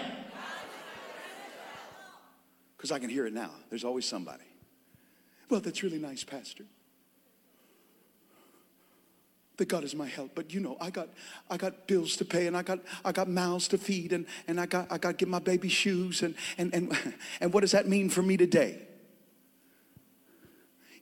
[2.77, 3.51] Because I can hear it now.
[3.69, 4.43] There's always somebody.
[5.49, 6.65] Well, that's really nice, Pastor
[9.61, 10.31] that God is my help.
[10.33, 11.07] But you know, I got
[11.47, 14.59] I got bills to pay and I got I got mouths to feed and, and
[14.59, 16.97] I got I got to get my baby shoes and and and
[17.41, 18.79] and what does that mean for me today?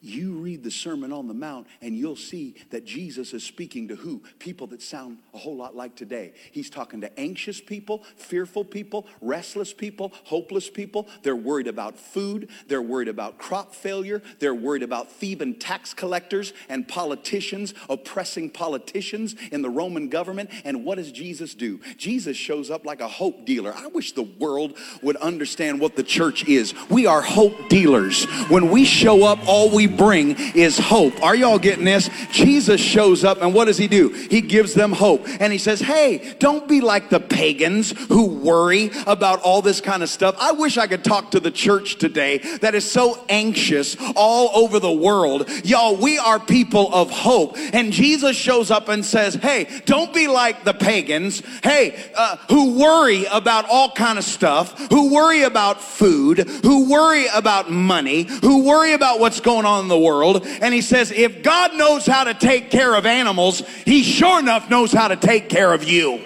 [0.02, 3.96] You read the Sermon on the Mount and you'll see that Jesus is speaking to
[3.96, 4.24] who?
[4.40, 6.34] People that sound a whole lot like today.
[6.52, 11.08] He's talking to anxious people, fearful people, restless people, hopeless people.
[11.24, 12.50] They're worried about food.
[12.68, 14.22] They're worried about crop failure.
[14.40, 20.50] They're worried about thieving tax collectors and politicians, oppressing politicians in the Roman government.
[20.64, 21.82] And what does Jesus do?
[21.98, 23.74] Jesus shows up like a hope dealer.
[23.76, 26.74] I wish the world would understand what the church is.
[26.90, 28.24] We are hope dealers.
[28.48, 31.21] When we show up, all we bring is hope.
[31.23, 32.10] Are y'all getting this?
[32.32, 34.10] Jesus shows up and what does he do?
[34.10, 35.28] He gives them hope.
[35.39, 40.04] And he says, Hey, don't be like the pagans who worry about all this kind
[40.04, 40.36] of stuff.
[40.39, 44.80] I wish I could talk to the church today that is so anxious all over
[44.80, 45.49] the world.
[45.63, 47.58] Y'all, we are people of hope.
[47.58, 51.41] And Jesus shows up and says, Hey, don't be like the pagans.
[51.63, 57.25] Hey, uh, who worry about all kind of stuff, who worry about food, who worry
[57.34, 60.46] about money, who worry about what's going on in the world.
[60.62, 64.70] And he says, if God knows how to take care of animals, he sure enough
[64.70, 66.22] knows how to take care of you.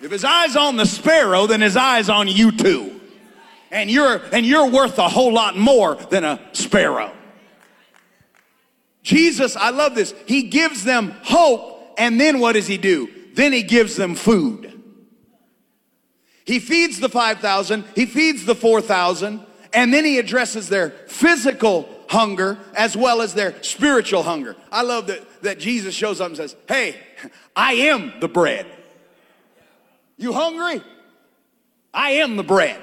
[0.00, 3.00] If his eye's on the sparrow, then his eye's on you too.
[3.70, 7.10] And you're, and you're worth a whole lot more than a sparrow.
[9.02, 10.14] Jesus, I love this.
[10.26, 13.08] He gives them hope, and then what does he do?
[13.34, 14.72] Then he gives them food.
[16.44, 19.40] He feeds the 5,000, he feeds the 4,000,
[19.74, 24.56] and then he addresses their physical hunger as well as their spiritual hunger.
[24.70, 26.96] I love that, that Jesus shows up and says, Hey,
[27.56, 28.66] I am the bread.
[30.16, 30.82] You hungry?
[31.92, 32.80] I am the bread.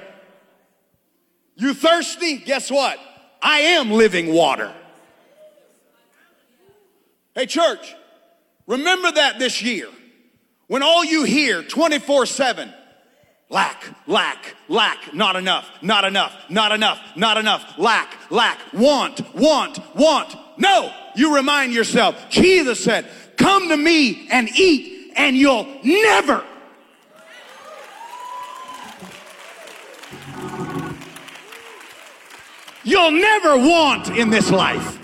[1.56, 2.38] You thirsty?
[2.38, 2.98] Guess what?
[3.40, 4.72] I am living water.
[7.34, 7.94] Hey, church,
[8.66, 9.88] remember that this year
[10.66, 12.72] when all you hear 24 7
[13.52, 19.78] Lack, lack, lack, not enough, not enough, not enough, not enough, lack, lack, want, want,
[19.94, 20.34] want.
[20.56, 26.42] No, you remind yourself, Jesus said, Come to me and eat, and you'll never.
[32.84, 35.01] You'll never want in this life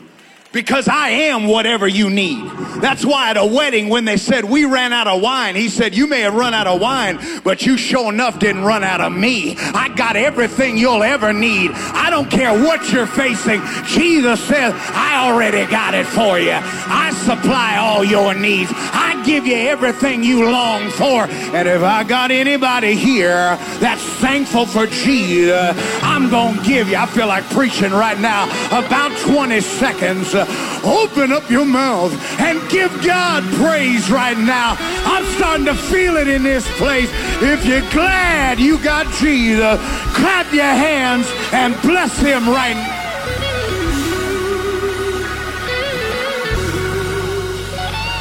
[0.53, 2.51] because I am whatever you need.
[2.81, 5.95] That's why at a wedding, when they said we ran out of wine, he said,
[5.95, 9.13] You may have run out of wine, but you sure enough didn't run out of
[9.13, 9.57] me.
[9.59, 11.73] I got everything you'll ever need.
[11.75, 13.61] I don't care what you're facing.
[13.87, 16.53] Jesus says, I already got it for you.
[16.55, 18.71] I supply all your needs.
[18.75, 21.27] I give you everything you long for.
[21.55, 26.97] And if I got anybody here that's thankful for Jesus, I'm going to give you,
[26.97, 30.47] I feel like preaching right now, about 20 seconds Uh,
[30.85, 34.77] open up your mouth and give God praise right now.
[35.05, 37.11] I'm starting to feel it in this place.
[37.43, 39.81] If you're glad you got Jesus,
[40.15, 42.99] clap your hands and bless him right now.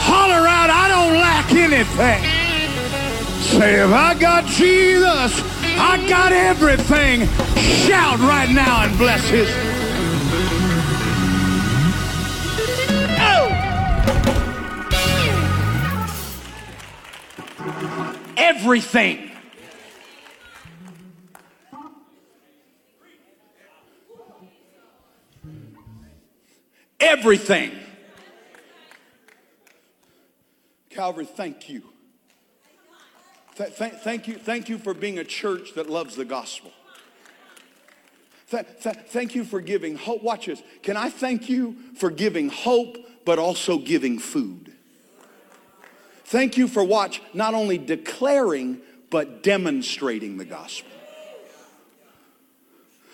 [0.09, 2.23] Holler out, I don't lack anything.
[3.43, 5.39] Say, if I got Jesus,
[5.79, 7.27] I got everything.
[7.85, 9.76] Shout right now and bless his.
[18.57, 19.29] Everything.
[26.99, 27.71] Everything.
[30.89, 31.83] Calvary, thank you.
[33.57, 34.39] Th- th- thank you.
[34.39, 36.71] Thank you for being a church that loves the gospel.
[38.49, 40.23] Th- th- thank you for giving hope.
[40.23, 40.63] Watch this.
[40.81, 44.73] Can I thank you for giving hope, but also giving food?
[46.27, 50.91] Thank you for watch, not only declaring, but demonstrating the gospel.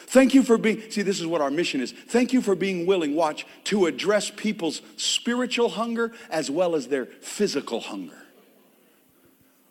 [0.08, 1.92] Thank you for being, see, this is what our mission is.
[1.92, 7.06] Thank you for being willing, watch, to address people's spiritual hunger as well as their
[7.06, 8.18] physical hunger.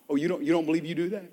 [0.09, 1.29] Oh, you don't, you don't believe you do that?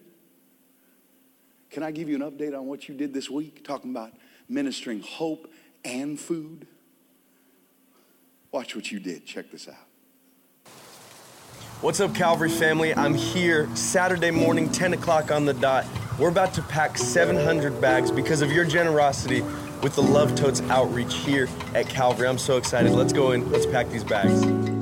[1.69, 3.63] Can I give you an update on what you did this week?
[3.63, 4.13] Talking about
[4.47, 5.47] ministering hope
[5.85, 6.65] and food.
[8.51, 9.27] Watch what you did.
[9.27, 9.88] Check this out.
[11.81, 12.93] What's up, Calvary family?
[12.93, 15.85] I'm here Saturday morning, 10 o'clock on the dot.
[16.19, 19.43] We're about to pack 700 bags because of your generosity
[19.81, 22.27] with the Love Totes outreach here at Calvary.
[22.27, 22.91] I'm so excited.
[22.91, 24.78] Let's go in, let's pack these bags.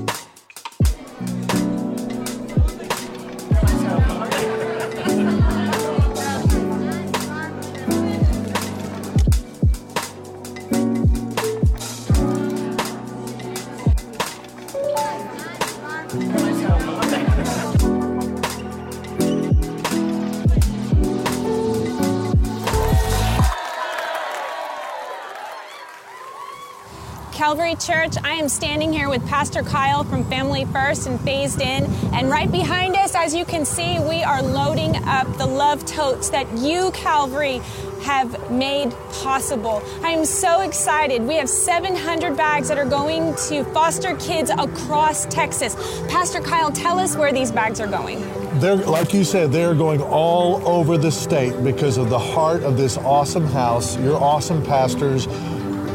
[27.80, 28.15] Church.
[28.23, 31.86] I am standing here with Pastor Kyle from Family First and Phased In.
[32.13, 36.30] And right behind us, as you can see, we are loading up the love totes
[36.30, 37.61] that you, Calvary,
[38.03, 39.84] have made possible.
[40.01, 41.21] I am so excited.
[41.21, 45.75] We have 700 bags that are going to foster kids across Texas.
[46.07, 48.19] Pastor Kyle, tell us where these bags are going.
[48.59, 52.78] They're, like you said, they're going all over the state because of the heart of
[52.78, 55.28] this awesome house, your awesome pastors,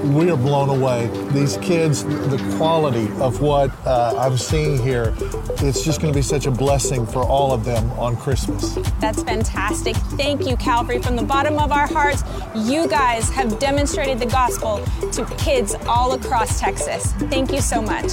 [0.02, 1.08] we are blown away.
[1.32, 5.14] These kids, the quality of what uh, I'm seeing here,
[5.60, 8.74] it's just going to be such a blessing for all of them on Christmas.
[9.00, 9.96] That's fantastic.
[10.16, 11.00] Thank you, Calvary.
[11.00, 12.24] From the bottom of our hearts,
[12.54, 17.12] you guys have demonstrated the gospel to kids all across Texas.
[17.12, 18.12] Thank you so much.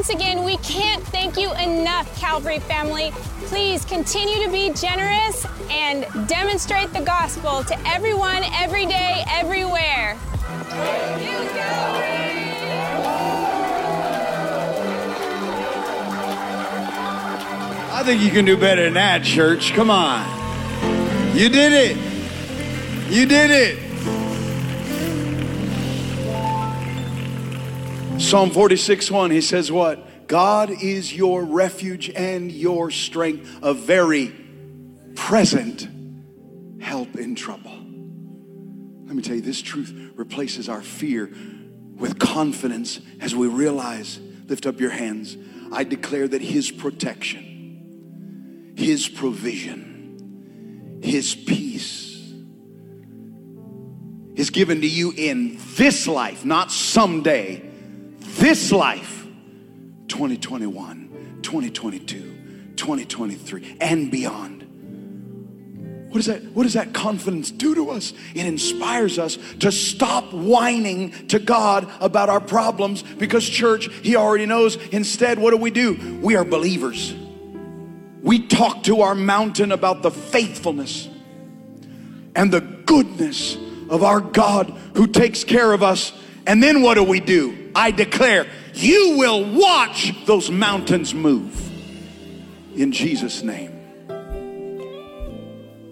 [0.00, 3.10] Once again, we can't thank you enough, Calvary family.
[3.48, 10.16] Please continue to be generous and demonstrate the gospel to everyone, every day, everywhere.
[10.16, 12.06] Thank you, Calvary.
[17.92, 19.74] I think you can do better than that, church.
[19.74, 20.26] Come on.
[21.36, 21.96] You did it.
[23.12, 23.89] You did it.
[28.20, 30.28] Psalm 46 1, he says, What?
[30.28, 34.32] God is your refuge and your strength, a very
[35.16, 35.88] present
[36.80, 37.72] help in trouble.
[37.72, 41.32] Let me tell you, this truth replaces our fear
[41.96, 45.38] with confidence as we realize, lift up your hands.
[45.72, 52.20] I declare that His protection, His provision, His peace
[54.36, 57.69] is given to you in this life, not someday
[58.36, 59.26] this life
[60.08, 64.60] 2021, 2022, 2023, and beyond.
[66.10, 68.12] What does, that, what does that confidence do to us?
[68.34, 74.44] It inspires us to stop whining to God about our problems because, church, He already
[74.44, 74.74] knows.
[74.88, 76.18] Instead, what do we do?
[76.20, 77.14] We are believers.
[78.22, 81.08] We talk to our mountain about the faithfulness
[82.34, 83.56] and the goodness
[83.88, 86.12] of our God who takes care of us.
[86.44, 87.59] And then what do we do?
[87.74, 91.56] I declare, you will watch those mountains move
[92.74, 93.76] in Jesus' name.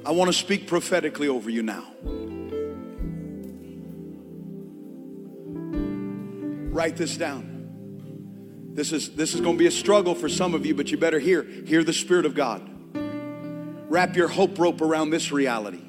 [0.07, 1.85] I want to speak prophetically over you now.
[6.73, 7.59] Write this down.
[8.73, 10.97] This is, this is going to be a struggle for some of you, but you
[10.97, 11.43] better hear.
[11.43, 12.63] Hear the Spirit of God.
[13.91, 15.83] Wrap your hope rope around this reality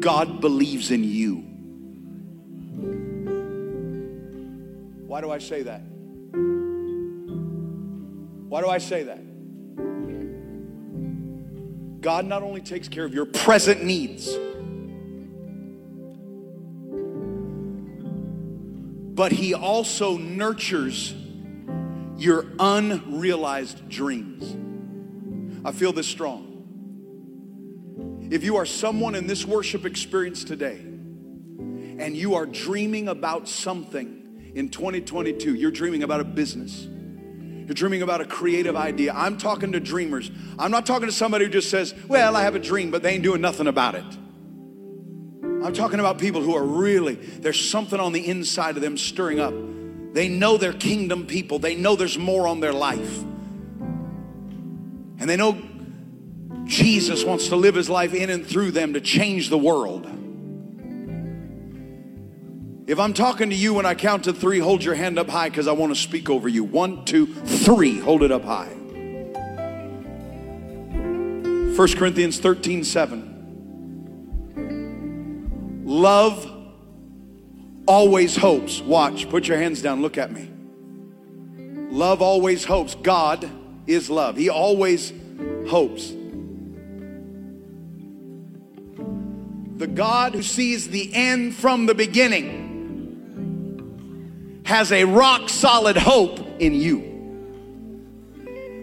[0.00, 1.51] God believes in you.
[5.12, 5.82] Why do I say that?
[8.48, 9.20] Why do I say that?
[12.00, 14.26] God not only takes care of your present needs,
[19.14, 21.14] but He also nurtures
[22.16, 24.56] your unrealized dreams.
[25.62, 26.48] I feel this strong.
[28.30, 34.21] If you are someone in this worship experience today and you are dreaming about something
[34.54, 36.86] in 2022, you're dreaming about a business.
[37.66, 39.12] You're dreaming about a creative idea.
[39.14, 40.30] I'm talking to dreamers.
[40.58, 43.14] I'm not talking to somebody who just says, Well, I have a dream, but they
[43.14, 44.04] ain't doing nothing about it.
[45.64, 49.38] I'm talking about people who are really, there's something on the inside of them stirring
[49.38, 49.54] up.
[50.12, 53.22] They know they're kingdom people, they know there's more on their life.
[55.18, 55.56] And they know
[56.64, 60.06] Jesus wants to live his life in and through them to change the world.
[62.92, 65.48] If I'm talking to you when I count to three, hold your hand up high
[65.48, 66.62] because I want to speak over you.
[66.62, 67.98] One, two, three.
[67.98, 68.68] Hold it up high.
[71.74, 75.82] 1 Corinthians 13 7.
[75.86, 76.52] Love
[77.86, 78.82] always hopes.
[78.82, 80.50] Watch, put your hands down, look at me.
[81.90, 82.94] Love always hopes.
[82.94, 83.50] God
[83.86, 85.14] is love, He always
[85.66, 86.12] hopes.
[89.78, 92.61] The God who sees the end from the beginning
[94.72, 97.00] has a rock solid hope in you.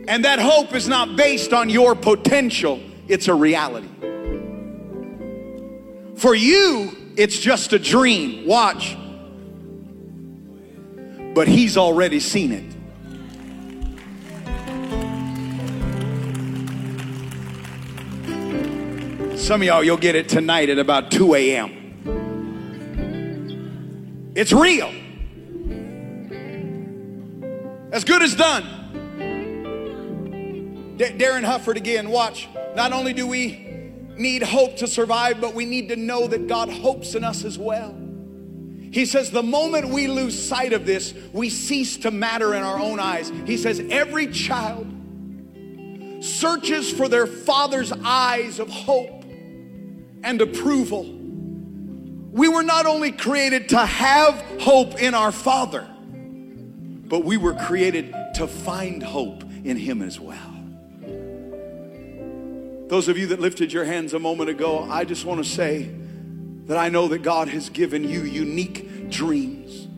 [0.07, 3.87] And that hope is not based on your potential, it's a reality.
[6.15, 8.45] For you, it's just a dream.
[8.45, 8.95] Watch.
[11.33, 12.71] But he's already seen it.
[19.39, 21.71] Some of y'all, you'll get it tonight at about 2 a.m.
[24.35, 24.99] It's real.
[27.91, 28.63] As good as done.
[30.97, 32.47] D- Darin Hufford again, watch.
[32.75, 33.65] Not only do we
[34.15, 37.57] need hope to survive, but we need to know that God hopes in us as
[37.57, 37.95] well.
[38.91, 42.79] He says, the moment we lose sight of this, we cease to matter in our
[42.79, 43.31] own eyes.
[43.45, 44.87] He says, every child
[46.21, 49.23] searches for their father's eyes of hope
[50.23, 51.03] and approval.
[51.03, 55.87] We were not only created to have hope in our Father,
[57.10, 60.55] but we were created to find hope in Him as well.
[62.88, 65.91] Those of you that lifted your hands a moment ago, I just want to say
[66.66, 69.88] that I know that God has given you unique dreams.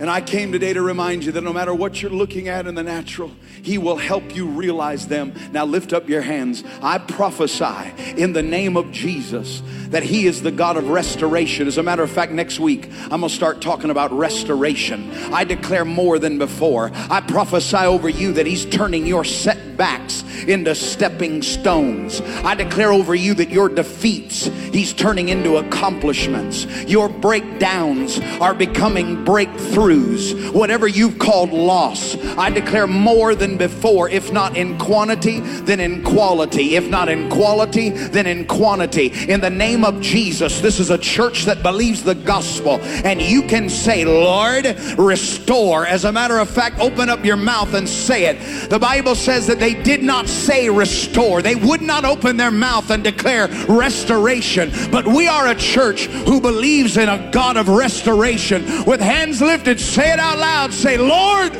[0.00, 2.74] And I came today to remind you that no matter what you're looking at in
[2.74, 3.30] the natural,
[3.62, 5.34] He will help you realize them.
[5.52, 6.64] Now lift up your hands.
[6.80, 11.66] I prophesy in the name of Jesus that He is the God of restoration.
[11.66, 15.10] As a matter of fact, next week I'm going to start talking about restoration.
[15.34, 16.90] I declare more than before.
[16.94, 22.22] I prophesy over you that He's turning your setbacks into stepping stones.
[22.22, 26.64] I declare over you that your defeats He's turning into accomplishments.
[26.84, 29.89] Your breakdowns are becoming breakthroughs.
[29.90, 36.04] Whatever you've called loss, I declare more than before, if not in quantity, then in
[36.04, 36.76] quality.
[36.76, 39.08] If not in quality, then in quantity.
[39.30, 43.42] In the name of Jesus, this is a church that believes the gospel, and you
[43.42, 44.66] can say, Lord,
[44.96, 45.86] restore.
[45.86, 48.70] As a matter of fact, open up your mouth and say it.
[48.70, 52.90] The Bible says that they did not say restore, they would not open their mouth
[52.90, 54.70] and declare restoration.
[54.90, 58.84] But we are a church who believes in a God of restoration.
[58.84, 60.72] With hands lifted, say it out loud.
[60.72, 61.52] Say, Lord,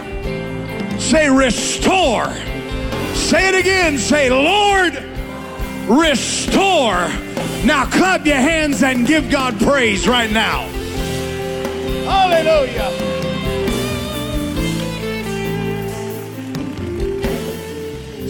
[1.00, 2.26] say restore.
[3.14, 3.98] Say it again.
[3.98, 4.94] Say, Lord,
[5.88, 7.08] restore.
[7.64, 10.68] Now clap your hands and give God praise right now.
[12.04, 12.90] Hallelujah.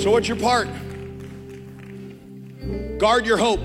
[0.00, 0.68] So, what's your part?
[2.98, 3.60] Guard your hope.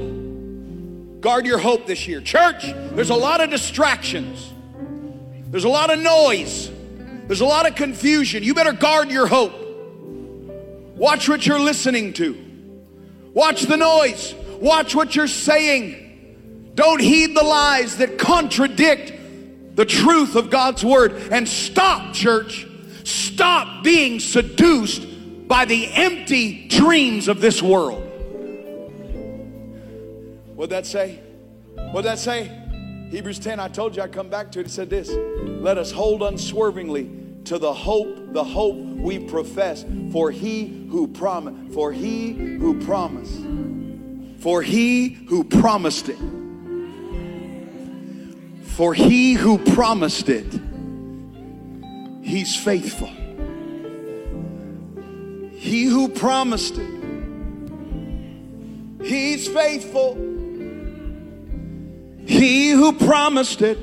[1.21, 2.21] Guard your hope this year.
[2.21, 4.53] Church, there's a lot of distractions,
[5.47, 6.69] there's a lot of noise,
[7.27, 8.43] there's a lot of confusion.
[8.43, 9.53] You better guard your hope.
[10.95, 12.37] Watch what you're listening to,
[13.33, 16.01] watch the noise, watch what you're saying.
[16.75, 19.13] Don't heed the lies that contradict
[19.75, 21.13] the truth of God's word.
[21.31, 22.67] And stop, church.
[23.03, 28.01] Stop being seduced by the empty dreams of this world.
[30.55, 31.19] What'd that say?
[31.91, 32.49] What'd that say?
[33.15, 34.65] Hebrews 10, I told you I'd come back to it.
[34.65, 37.09] It said this Let us hold unswervingly
[37.45, 39.85] to the hope, the hope we profess.
[40.11, 41.73] For he who promised.
[41.73, 43.41] For he who promised.
[44.41, 46.17] For he who promised it.
[48.63, 50.59] For he who promised it.
[52.21, 53.07] He's faithful.
[55.53, 56.91] He who promised it.
[59.05, 60.34] He's faithful.
[62.25, 63.77] He who promised it.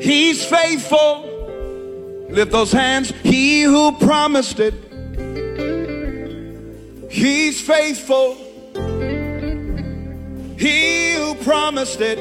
[0.00, 1.26] He's faithful.
[2.30, 3.12] Lift those hands.
[3.22, 4.74] He who promised it.
[7.10, 8.36] He's faithful.
[10.56, 12.18] He who promised it.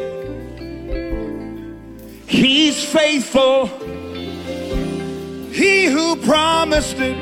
[2.27, 3.67] He's faithful.
[5.51, 7.17] He who promised it.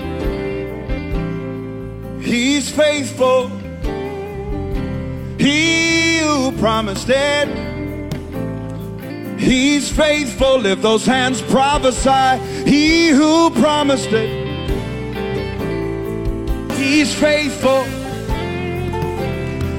[2.21, 3.47] He's faithful.
[5.39, 5.96] He
[6.27, 7.47] who promised it.
[9.39, 10.59] He's faithful.
[10.59, 12.37] Lift those hands, prophesy.
[12.69, 14.29] He who promised it.
[16.73, 17.83] He's faithful.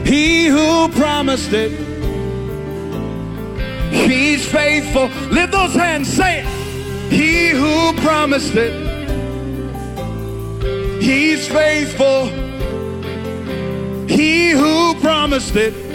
[0.05, 1.73] He who promised it.
[3.93, 5.09] He's faithful.
[5.31, 7.13] Lift those hands, say it.
[7.13, 8.73] He who promised it.
[11.03, 12.27] He's faithful.
[14.07, 15.88] He who promised it.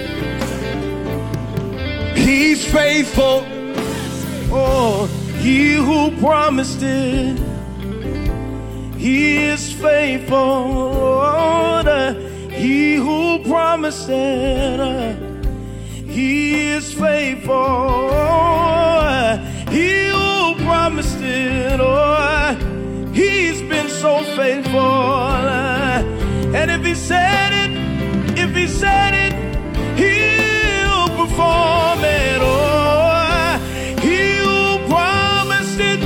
[2.23, 3.43] He's faithful.
[4.55, 5.07] Oh,
[5.39, 7.37] he who promised it,
[8.97, 10.37] he is faithful.
[10.37, 12.13] Lord, uh,
[12.49, 15.15] he who promised it, uh,
[16.07, 18.09] he is faithful.
[19.69, 22.55] He who promised it, oh,
[23.11, 24.79] he's been so faithful.
[26.55, 27.71] And if he said it,
[28.37, 29.32] if he said it,
[31.33, 32.39] perform it.
[32.41, 33.57] Oh,
[34.01, 35.99] he who promised it,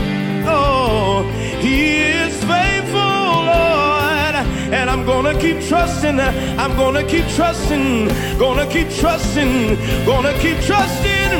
[0.48, 1.24] oh,
[1.60, 4.36] he is faithful, Lord.
[4.74, 8.08] And I'm gonna keep trusting, I'm gonna keep trusting,
[8.40, 9.76] gonna keep trusting,
[10.06, 11.32] gonna keep trusting,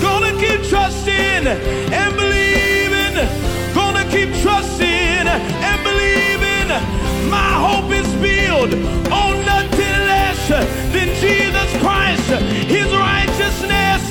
[0.00, 1.46] gonna keep trusting
[1.98, 3.14] and believing,
[3.74, 5.26] gonna keep trusting
[5.68, 6.68] and believing.
[7.30, 8.72] My hope is built
[9.10, 9.81] on nothing
[10.50, 12.28] less than Jesus Christ,
[12.68, 14.02] His righteousness.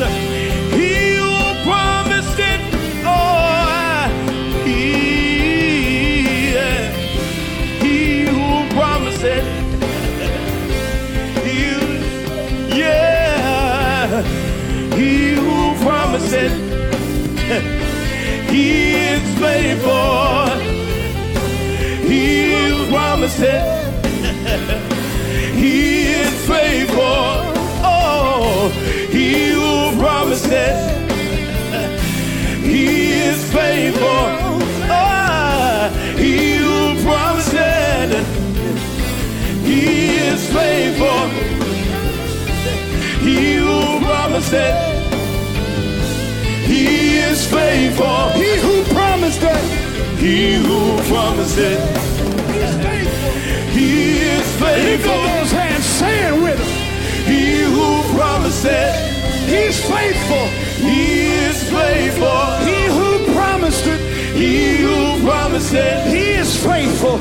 [0.73, 2.61] He who promised it,
[3.05, 4.09] oh,
[4.65, 4.81] He,
[7.85, 9.43] He who promised it,
[11.45, 11.59] He,
[12.79, 14.21] yeah,
[14.95, 16.51] He who promised it,
[18.49, 20.71] He is faithful.
[22.07, 22.41] He
[22.91, 23.81] promised it.
[25.55, 26.00] he
[26.91, 27.53] faithful.
[27.83, 28.69] Oh,
[29.11, 30.75] he who promised it.
[32.61, 34.27] He is faithful.
[34.89, 38.25] Oh, he who promised it.
[39.63, 41.29] He is faithful.
[43.25, 44.75] He who promised it.
[46.65, 48.29] He is faithful.
[48.31, 49.63] He who promised it.
[50.19, 51.79] He who promised it.
[53.71, 54.81] He is faithful.
[54.83, 56.80] Lift up those hands, say it with him.
[57.25, 58.93] He who promised it.
[59.47, 60.47] He's faithful.
[60.87, 62.41] He is faithful.
[62.65, 63.99] He who promised it.
[64.35, 66.07] He who promised it.
[66.07, 67.17] He is faithful.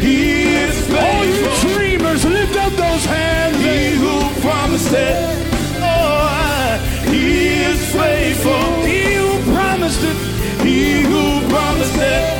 [0.00, 0.98] He is faithful.
[0.98, 3.56] All you dreamers, lift up those hands.
[3.56, 5.16] He who promised it.
[5.80, 8.82] Oh, he is faithful.
[8.84, 10.16] He who promised it.
[10.62, 12.38] He who promised it.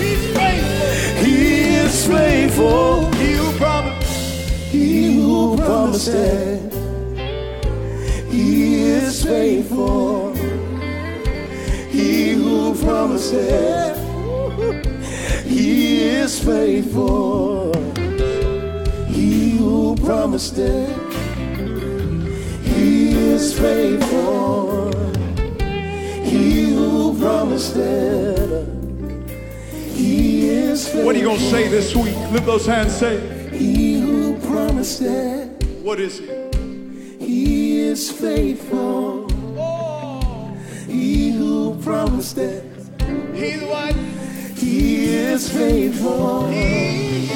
[0.00, 1.24] He's faithful.
[1.24, 3.12] He is faithful.
[3.12, 3.56] He who promised.
[3.56, 3.65] He
[5.66, 6.72] promised it.
[8.30, 10.32] He is faithful.
[11.90, 13.96] He who promised it.
[15.44, 17.74] He is faithful.
[19.08, 20.88] He who promised it.
[22.62, 24.92] He is faithful.
[26.22, 28.68] He who promised it.
[29.96, 31.06] He is faithful.
[31.06, 32.16] What are you going to say this week?
[32.30, 33.18] Lift those hands, say.
[33.50, 35.45] He who promised it.
[35.86, 36.26] What is he?
[37.24, 39.28] He is faithful.
[39.56, 40.58] Oh.
[40.88, 42.64] He who promised it.
[43.32, 43.94] He's what?
[44.56, 46.48] He is faithful.
[46.48, 47.28] He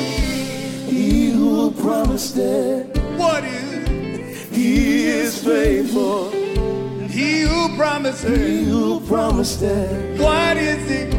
[1.30, 2.88] who promised it.
[3.16, 4.36] What is it?
[4.52, 6.32] He is faithful.
[6.32, 8.36] he who promised it.
[8.36, 10.20] He who promised it.
[10.20, 11.14] What is it?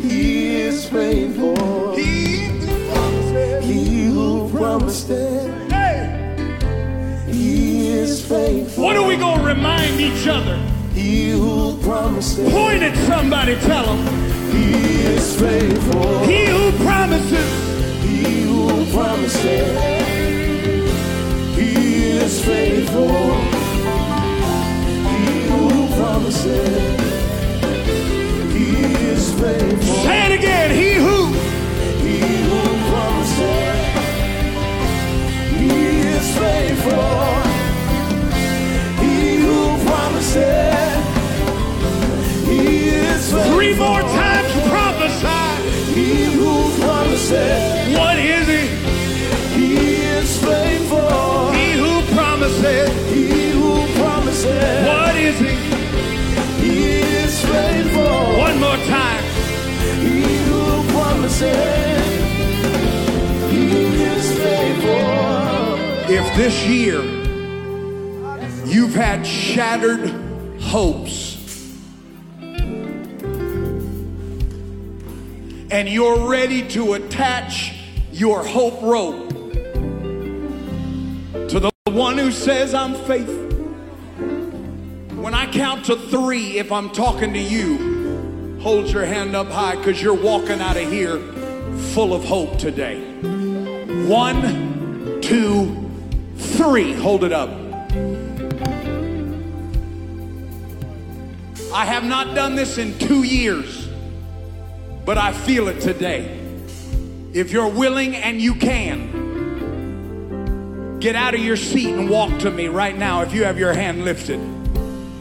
[0.00, 1.94] He is faithful.
[1.96, 3.62] He who promised it.
[3.62, 5.41] He who promised it.
[8.02, 8.82] Is faithful.
[8.82, 10.56] What are we going to remind each other
[10.92, 12.50] He who promises.
[12.52, 14.00] Point at somebody, tell him.
[14.50, 16.24] He is faithful.
[16.24, 17.48] He who promises.
[18.02, 19.68] He who promises.
[21.56, 21.70] He
[22.18, 23.06] is faithful.
[25.12, 27.00] He who promises.
[28.52, 28.70] He
[29.12, 29.94] is faithful.
[30.02, 30.70] Say it again.
[30.72, 31.32] He who.
[32.02, 33.78] He who promises.
[35.56, 35.70] He
[36.16, 37.41] is faithful.
[43.32, 45.94] Three more times prophesy.
[45.94, 47.96] He who promises.
[47.96, 48.66] What is he?
[49.58, 51.50] He is faithful.
[51.52, 52.90] He who promises.
[53.10, 54.86] He who promises.
[54.86, 55.54] What is he?
[56.60, 58.38] He is faithful.
[58.38, 59.24] One more time.
[60.04, 62.04] He who promises.
[63.50, 63.66] He
[64.12, 66.14] is faithful.
[66.14, 67.02] If this year
[68.66, 70.10] you've had shattered
[70.60, 71.01] hopes
[75.72, 77.74] and you're ready to attach
[78.12, 79.30] your hope rope
[81.48, 83.48] to the one who says, I'm faithful.
[85.16, 89.76] When I count to three, if I'm talking to you, hold your hand up high
[89.76, 91.18] because you're walking out of here
[91.94, 93.00] full of hope today.
[94.06, 95.90] One, two,
[96.36, 96.92] three.
[96.92, 97.48] Hold it up.
[101.72, 103.81] I have not done this in two years,
[105.04, 106.38] but I feel it today.
[107.32, 109.20] If you're willing and you can,
[111.00, 113.72] get out of your seat and walk to me right now if you have your
[113.72, 114.38] hand lifted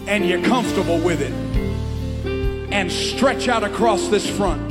[0.08, 1.34] and you're comfortable with it.
[2.72, 4.70] And stretch out across this front.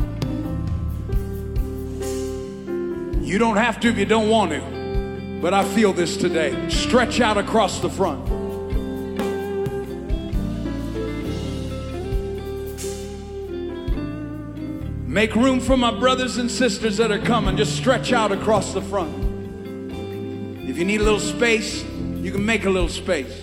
[3.25, 6.69] You don't have to if you don't want to, but I feel this today.
[6.69, 8.40] Stretch out across the front.
[15.11, 17.57] Make room for my brothers and sisters that are coming.
[17.57, 19.13] Just stretch out across the front.
[20.69, 23.43] If you need a little space, you can make a little space.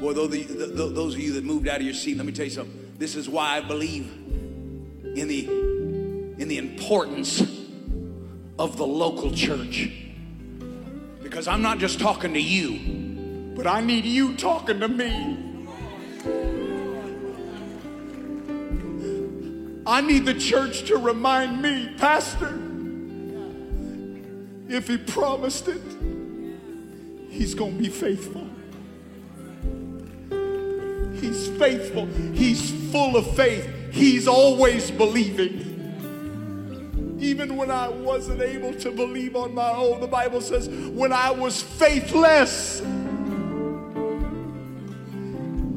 [0.00, 2.16] Boy, those, of you- th- th- those of you that moved out of your seat,
[2.16, 2.92] let me tell you something.
[2.98, 4.12] This is why I believe
[5.16, 5.44] in the,
[6.40, 7.59] in the importance
[8.60, 9.90] of the local church.
[11.22, 15.38] Because I'm not just talking to you, but I need you talking to me.
[19.86, 22.60] I need the church to remind me, Pastor,
[24.68, 25.80] if he promised it,
[27.30, 28.46] he's going to be faithful.
[31.18, 32.04] He's faithful.
[32.34, 33.66] He's full of faith.
[33.90, 35.69] He's always believing.
[37.20, 41.30] Even when I wasn't able to believe on my own, the Bible says, when I
[41.30, 42.80] was faithless,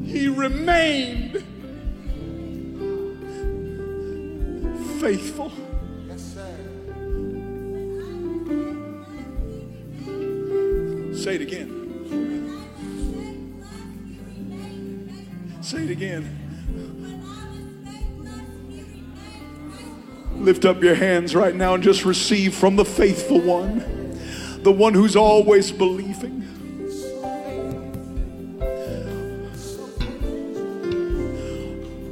[0.04, 1.44] He remained
[5.00, 5.52] faithful.
[11.12, 11.70] Say it again.
[15.62, 16.43] Say it again.
[20.44, 23.78] Lift up your hands right now and just receive from the faithful one,
[24.62, 26.42] the one who's always believing.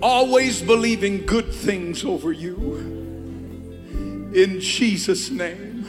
[0.02, 2.56] Always believing good things over you.
[4.34, 5.84] In Jesus' name.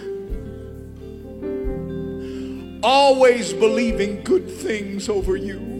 [2.83, 5.71] Always believing good things over you.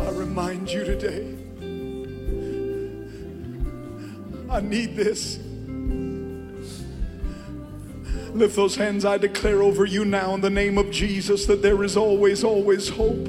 [0.00, 1.36] I remind you today.
[4.50, 5.38] I need this.
[8.34, 9.04] Lift those hands.
[9.04, 12.88] I declare over you now in the name of Jesus that there is always, always
[12.88, 13.28] hope.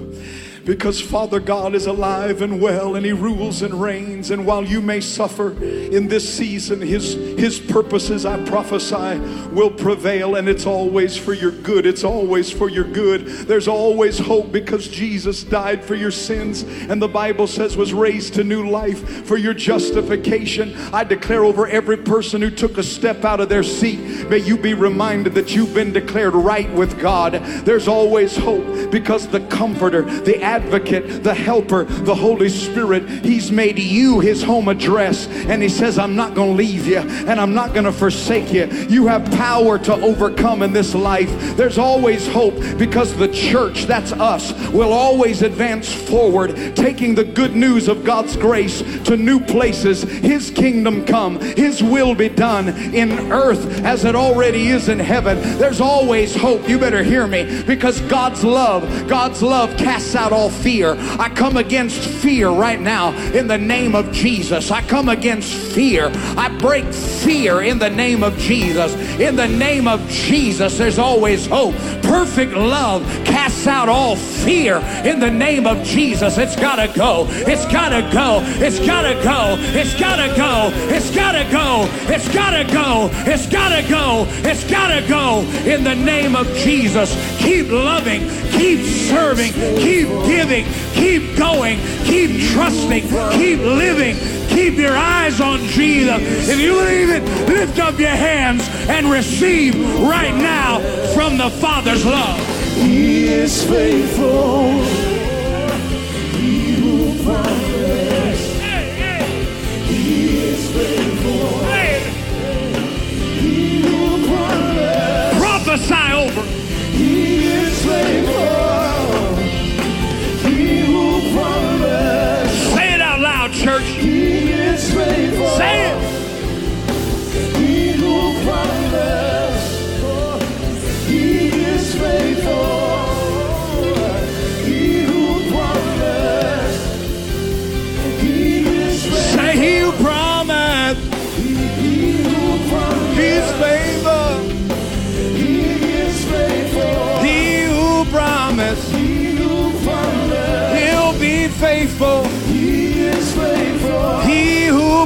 [0.69, 4.29] Because Father God is alive and well and He rules and reigns.
[4.29, 9.17] And while you may suffer in this season, His, His purposes, I prophesy,
[9.49, 10.35] will prevail.
[10.35, 11.87] And it's always for your good.
[11.87, 13.25] It's always for your good.
[13.25, 16.61] There's always hope because Jesus died for your sins.
[16.61, 20.75] And the Bible says was raised to new life for your justification.
[20.93, 24.55] I declare over every person who took a step out of their seat, may you
[24.55, 27.33] be reminded that you've been declared right with God.
[27.65, 33.07] There's always hope because the Comforter, the advocate, the helper, the Holy Spirit.
[33.09, 35.27] He's made you his home address.
[35.27, 38.51] And he says, I'm not going to leave you and I'm not going to forsake
[38.51, 38.65] you.
[38.89, 41.29] You have power to overcome in this life.
[41.55, 47.55] There's always hope because the church, that's us, will always advance forward, taking the good
[47.55, 50.03] news of God's grace to new places.
[50.03, 55.39] His kingdom come, His will be done in earth as it already is in heaven.
[55.57, 56.67] There's always hope.
[56.67, 60.95] You better hear me because God's love, God's love casts out all fear.
[61.19, 64.71] I come against fear right now in the name of Jesus.
[64.71, 66.09] I come against fear.
[66.37, 68.93] I break fear in the name of Jesus.
[69.19, 71.75] In the name of Jesus, there's always hope.
[72.03, 76.37] Perfect love casts out all fear in the name of Jesus.
[76.37, 77.25] It's got to go.
[77.29, 78.41] It's got to go.
[78.63, 79.55] It's got to go.
[79.77, 80.69] It's got to go.
[80.93, 81.87] It's got to go.
[82.13, 83.09] It's got to go.
[83.25, 84.25] It's got to go.
[84.47, 85.41] It's got to go.
[85.65, 88.21] In the name of Jesus, keep loving,
[88.51, 93.01] keep serving, keep giving, keep going, keep trusting,
[93.37, 94.15] keep living.
[94.49, 96.49] Keep your eyes on Jesus.
[96.49, 100.79] If you believe it, lift up your hands and receive right now
[101.13, 102.39] from the Father's love.
[102.75, 104.98] He is faithful.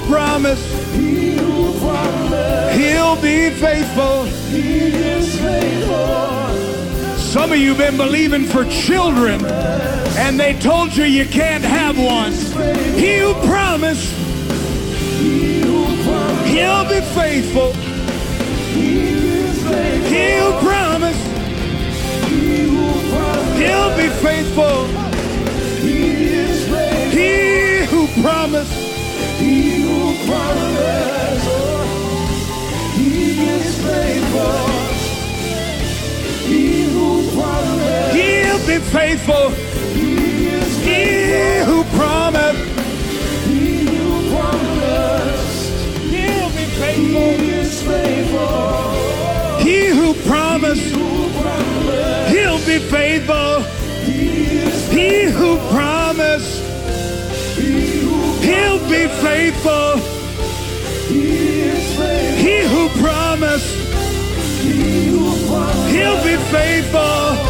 [0.08, 0.68] Promised.
[0.93, 2.80] He who promised.
[2.80, 4.24] He'll be faithful.
[4.24, 7.18] He is faithful.
[7.18, 9.43] Some of you have been believing for children
[10.16, 12.32] and they told you you can't have one.
[12.95, 14.14] He who promised,
[16.45, 17.74] he'll be faithful.
[18.74, 21.26] He who promised,
[23.58, 24.88] he'll be faithful.
[27.10, 28.82] He who promised,
[29.43, 29.63] He.
[32.97, 33.41] He
[33.85, 34.55] faithful.
[36.47, 38.15] He who promised.
[38.15, 39.49] he'll be faithful.
[39.93, 40.11] He
[40.85, 41.83] He who
[43.47, 43.55] He
[46.15, 47.29] he'll be faithful.
[49.59, 49.69] He.
[49.69, 52.29] He who promised, Who promised.
[52.35, 53.72] he'll be faithful.
[58.89, 59.97] Be faithful.
[61.07, 62.38] He faithful.
[62.38, 63.75] He who promised.
[65.91, 67.42] he'll be faithful.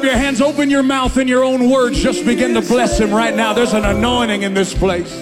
[0.00, 2.02] Up your hands, open your mouth in your own words.
[2.02, 3.52] Just begin to bless him right now.
[3.52, 5.12] There's an anointing in this place.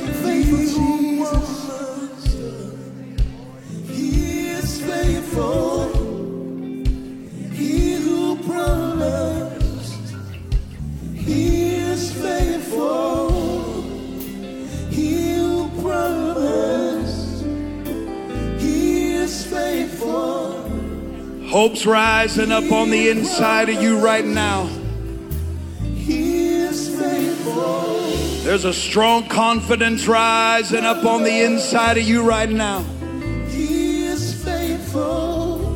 [21.59, 24.71] Hope's rising up on the inside of you right now.
[28.45, 32.85] There's a strong confidence rising up on the inside of you right now.
[33.49, 35.75] He is faithful.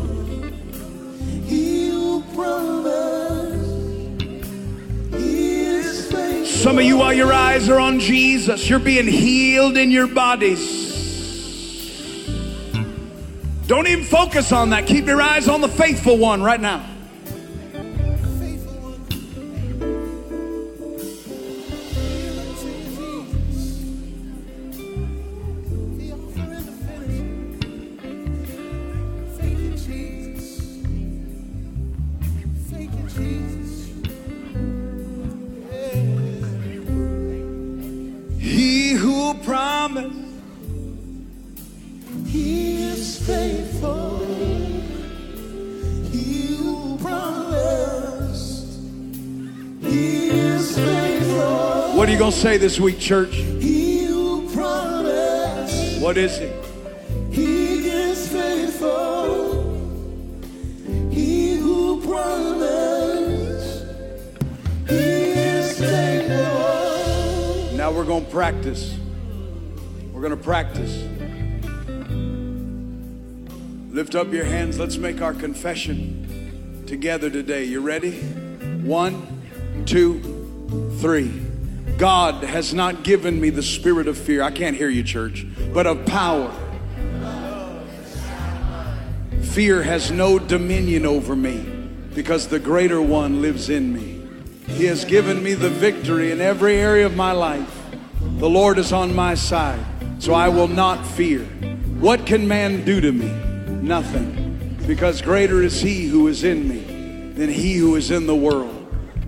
[1.47, 4.23] He who promised.
[5.15, 6.47] He is faithful.
[6.47, 10.82] Some of you, while your eyes are on Jesus, you're being healed in your bodies.
[13.73, 14.87] Don't even focus on that.
[14.87, 16.92] Keep your eyes on the faithful one right now.
[52.43, 53.37] Say this week, church?
[53.37, 56.03] He who promised.
[56.03, 56.53] What is it?
[57.31, 59.63] He is faithful.
[61.13, 63.85] He who promised.
[64.89, 67.77] He is faithful.
[67.77, 68.99] Now we're going to practice.
[70.13, 71.01] We're going to practice.
[73.93, 74.81] Lift up your hands.
[74.81, 77.63] Let's make our confession together today.
[77.63, 78.19] You ready?
[78.83, 80.21] One, two,
[80.99, 81.42] three.
[81.99, 84.43] God has not given me the spirit of fear.
[84.43, 86.53] I can't hear you, church, but of power.
[89.43, 91.59] Fear has no dominion over me
[92.15, 94.21] because the greater one lives in me.
[94.67, 97.79] He has given me the victory in every area of my life.
[98.39, 99.85] The Lord is on my side,
[100.19, 101.45] so I will not fear.
[102.01, 103.29] What can man do to me?
[103.83, 104.77] Nothing.
[104.87, 108.82] Because greater is he who is in me than he who is in the world.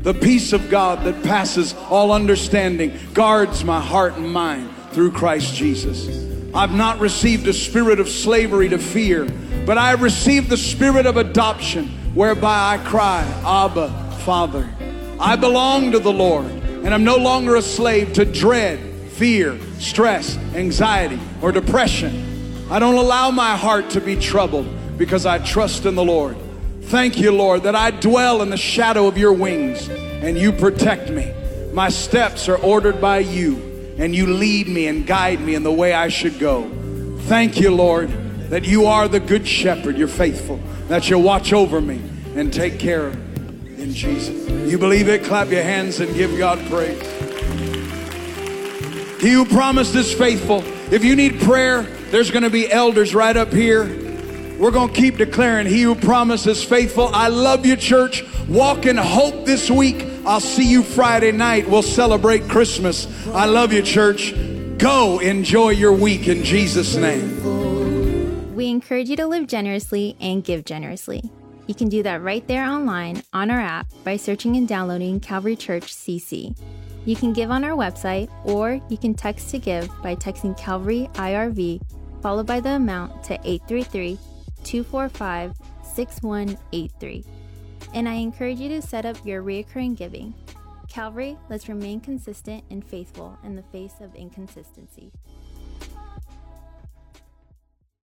[0.04, 5.54] The peace of God that passes all understanding guards my heart and mind through Christ
[5.54, 6.06] Jesus.
[6.54, 9.26] I've not received a spirit of slavery to fear,
[9.64, 13.88] but I received the spirit of adoption whereby I cry, Abba,
[14.26, 14.68] Father.
[15.18, 18.80] I belong to the Lord, and I'm no longer a slave to dread,
[19.12, 22.66] fear, stress, anxiety, or depression.
[22.70, 26.36] I don't allow my heart to be troubled because I trust in the Lord.
[26.88, 31.10] Thank you, Lord, that I dwell in the shadow of your wings and you protect
[31.10, 31.32] me.
[31.72, 35.72] My steps are ordered by you, and you lead me and guide me in the
[35.72, 36.70] way I should go.
[37.22, 38.10] Thank you, Lord,
[38.50, 39.98] that you are the good shepherd.
[39.98, 42.00] You're faithful, that you watch over me
[42.36, 43.82] and take care of me.
[43.82, 44.48] In Jesus.
[44.70, 45.24] You believe it?
[45.24, 47.02] Clap your hands and give God praise.
[49.20, 50.62] He who promised is faithful.
[50.92, 54.03] If you need prayer, there's going to be elders right up here.
[54.58, 57.08] We're going to keep declaring, He who promises faithful.
[57.12, 58.24] I love you, church.
[58.48, 60.06] Walk in hope this week.
[60.24, 61.68] I'll see you Friday night.
[61.68, 63.06] We'll celebrate Christmas.
[63.28, 64.34] I love you, church.
[64.78, 68.54] Go enjoy your week in Jesus' name.
[68.54, 71.30] We encourage you to live generously and give generously.
[71.66, 75.56] You can do that right there online on our app by searching and downloading Calvary
[75.56, 76.56] Church CC.
[77.06, 81.08] You can give on our website or you can text to give by texting Calvary
[81.14, 81.80] IRV
[82.24, 84.18] followed by the amount to 833
[84.64, 87.24] 245 6183.
[87.92, 90.34] And I encourage you to set up your reoccurring giving.
[90.88, 95.12] Calvary, let's remain consistent and faithful in the face of inconsistency.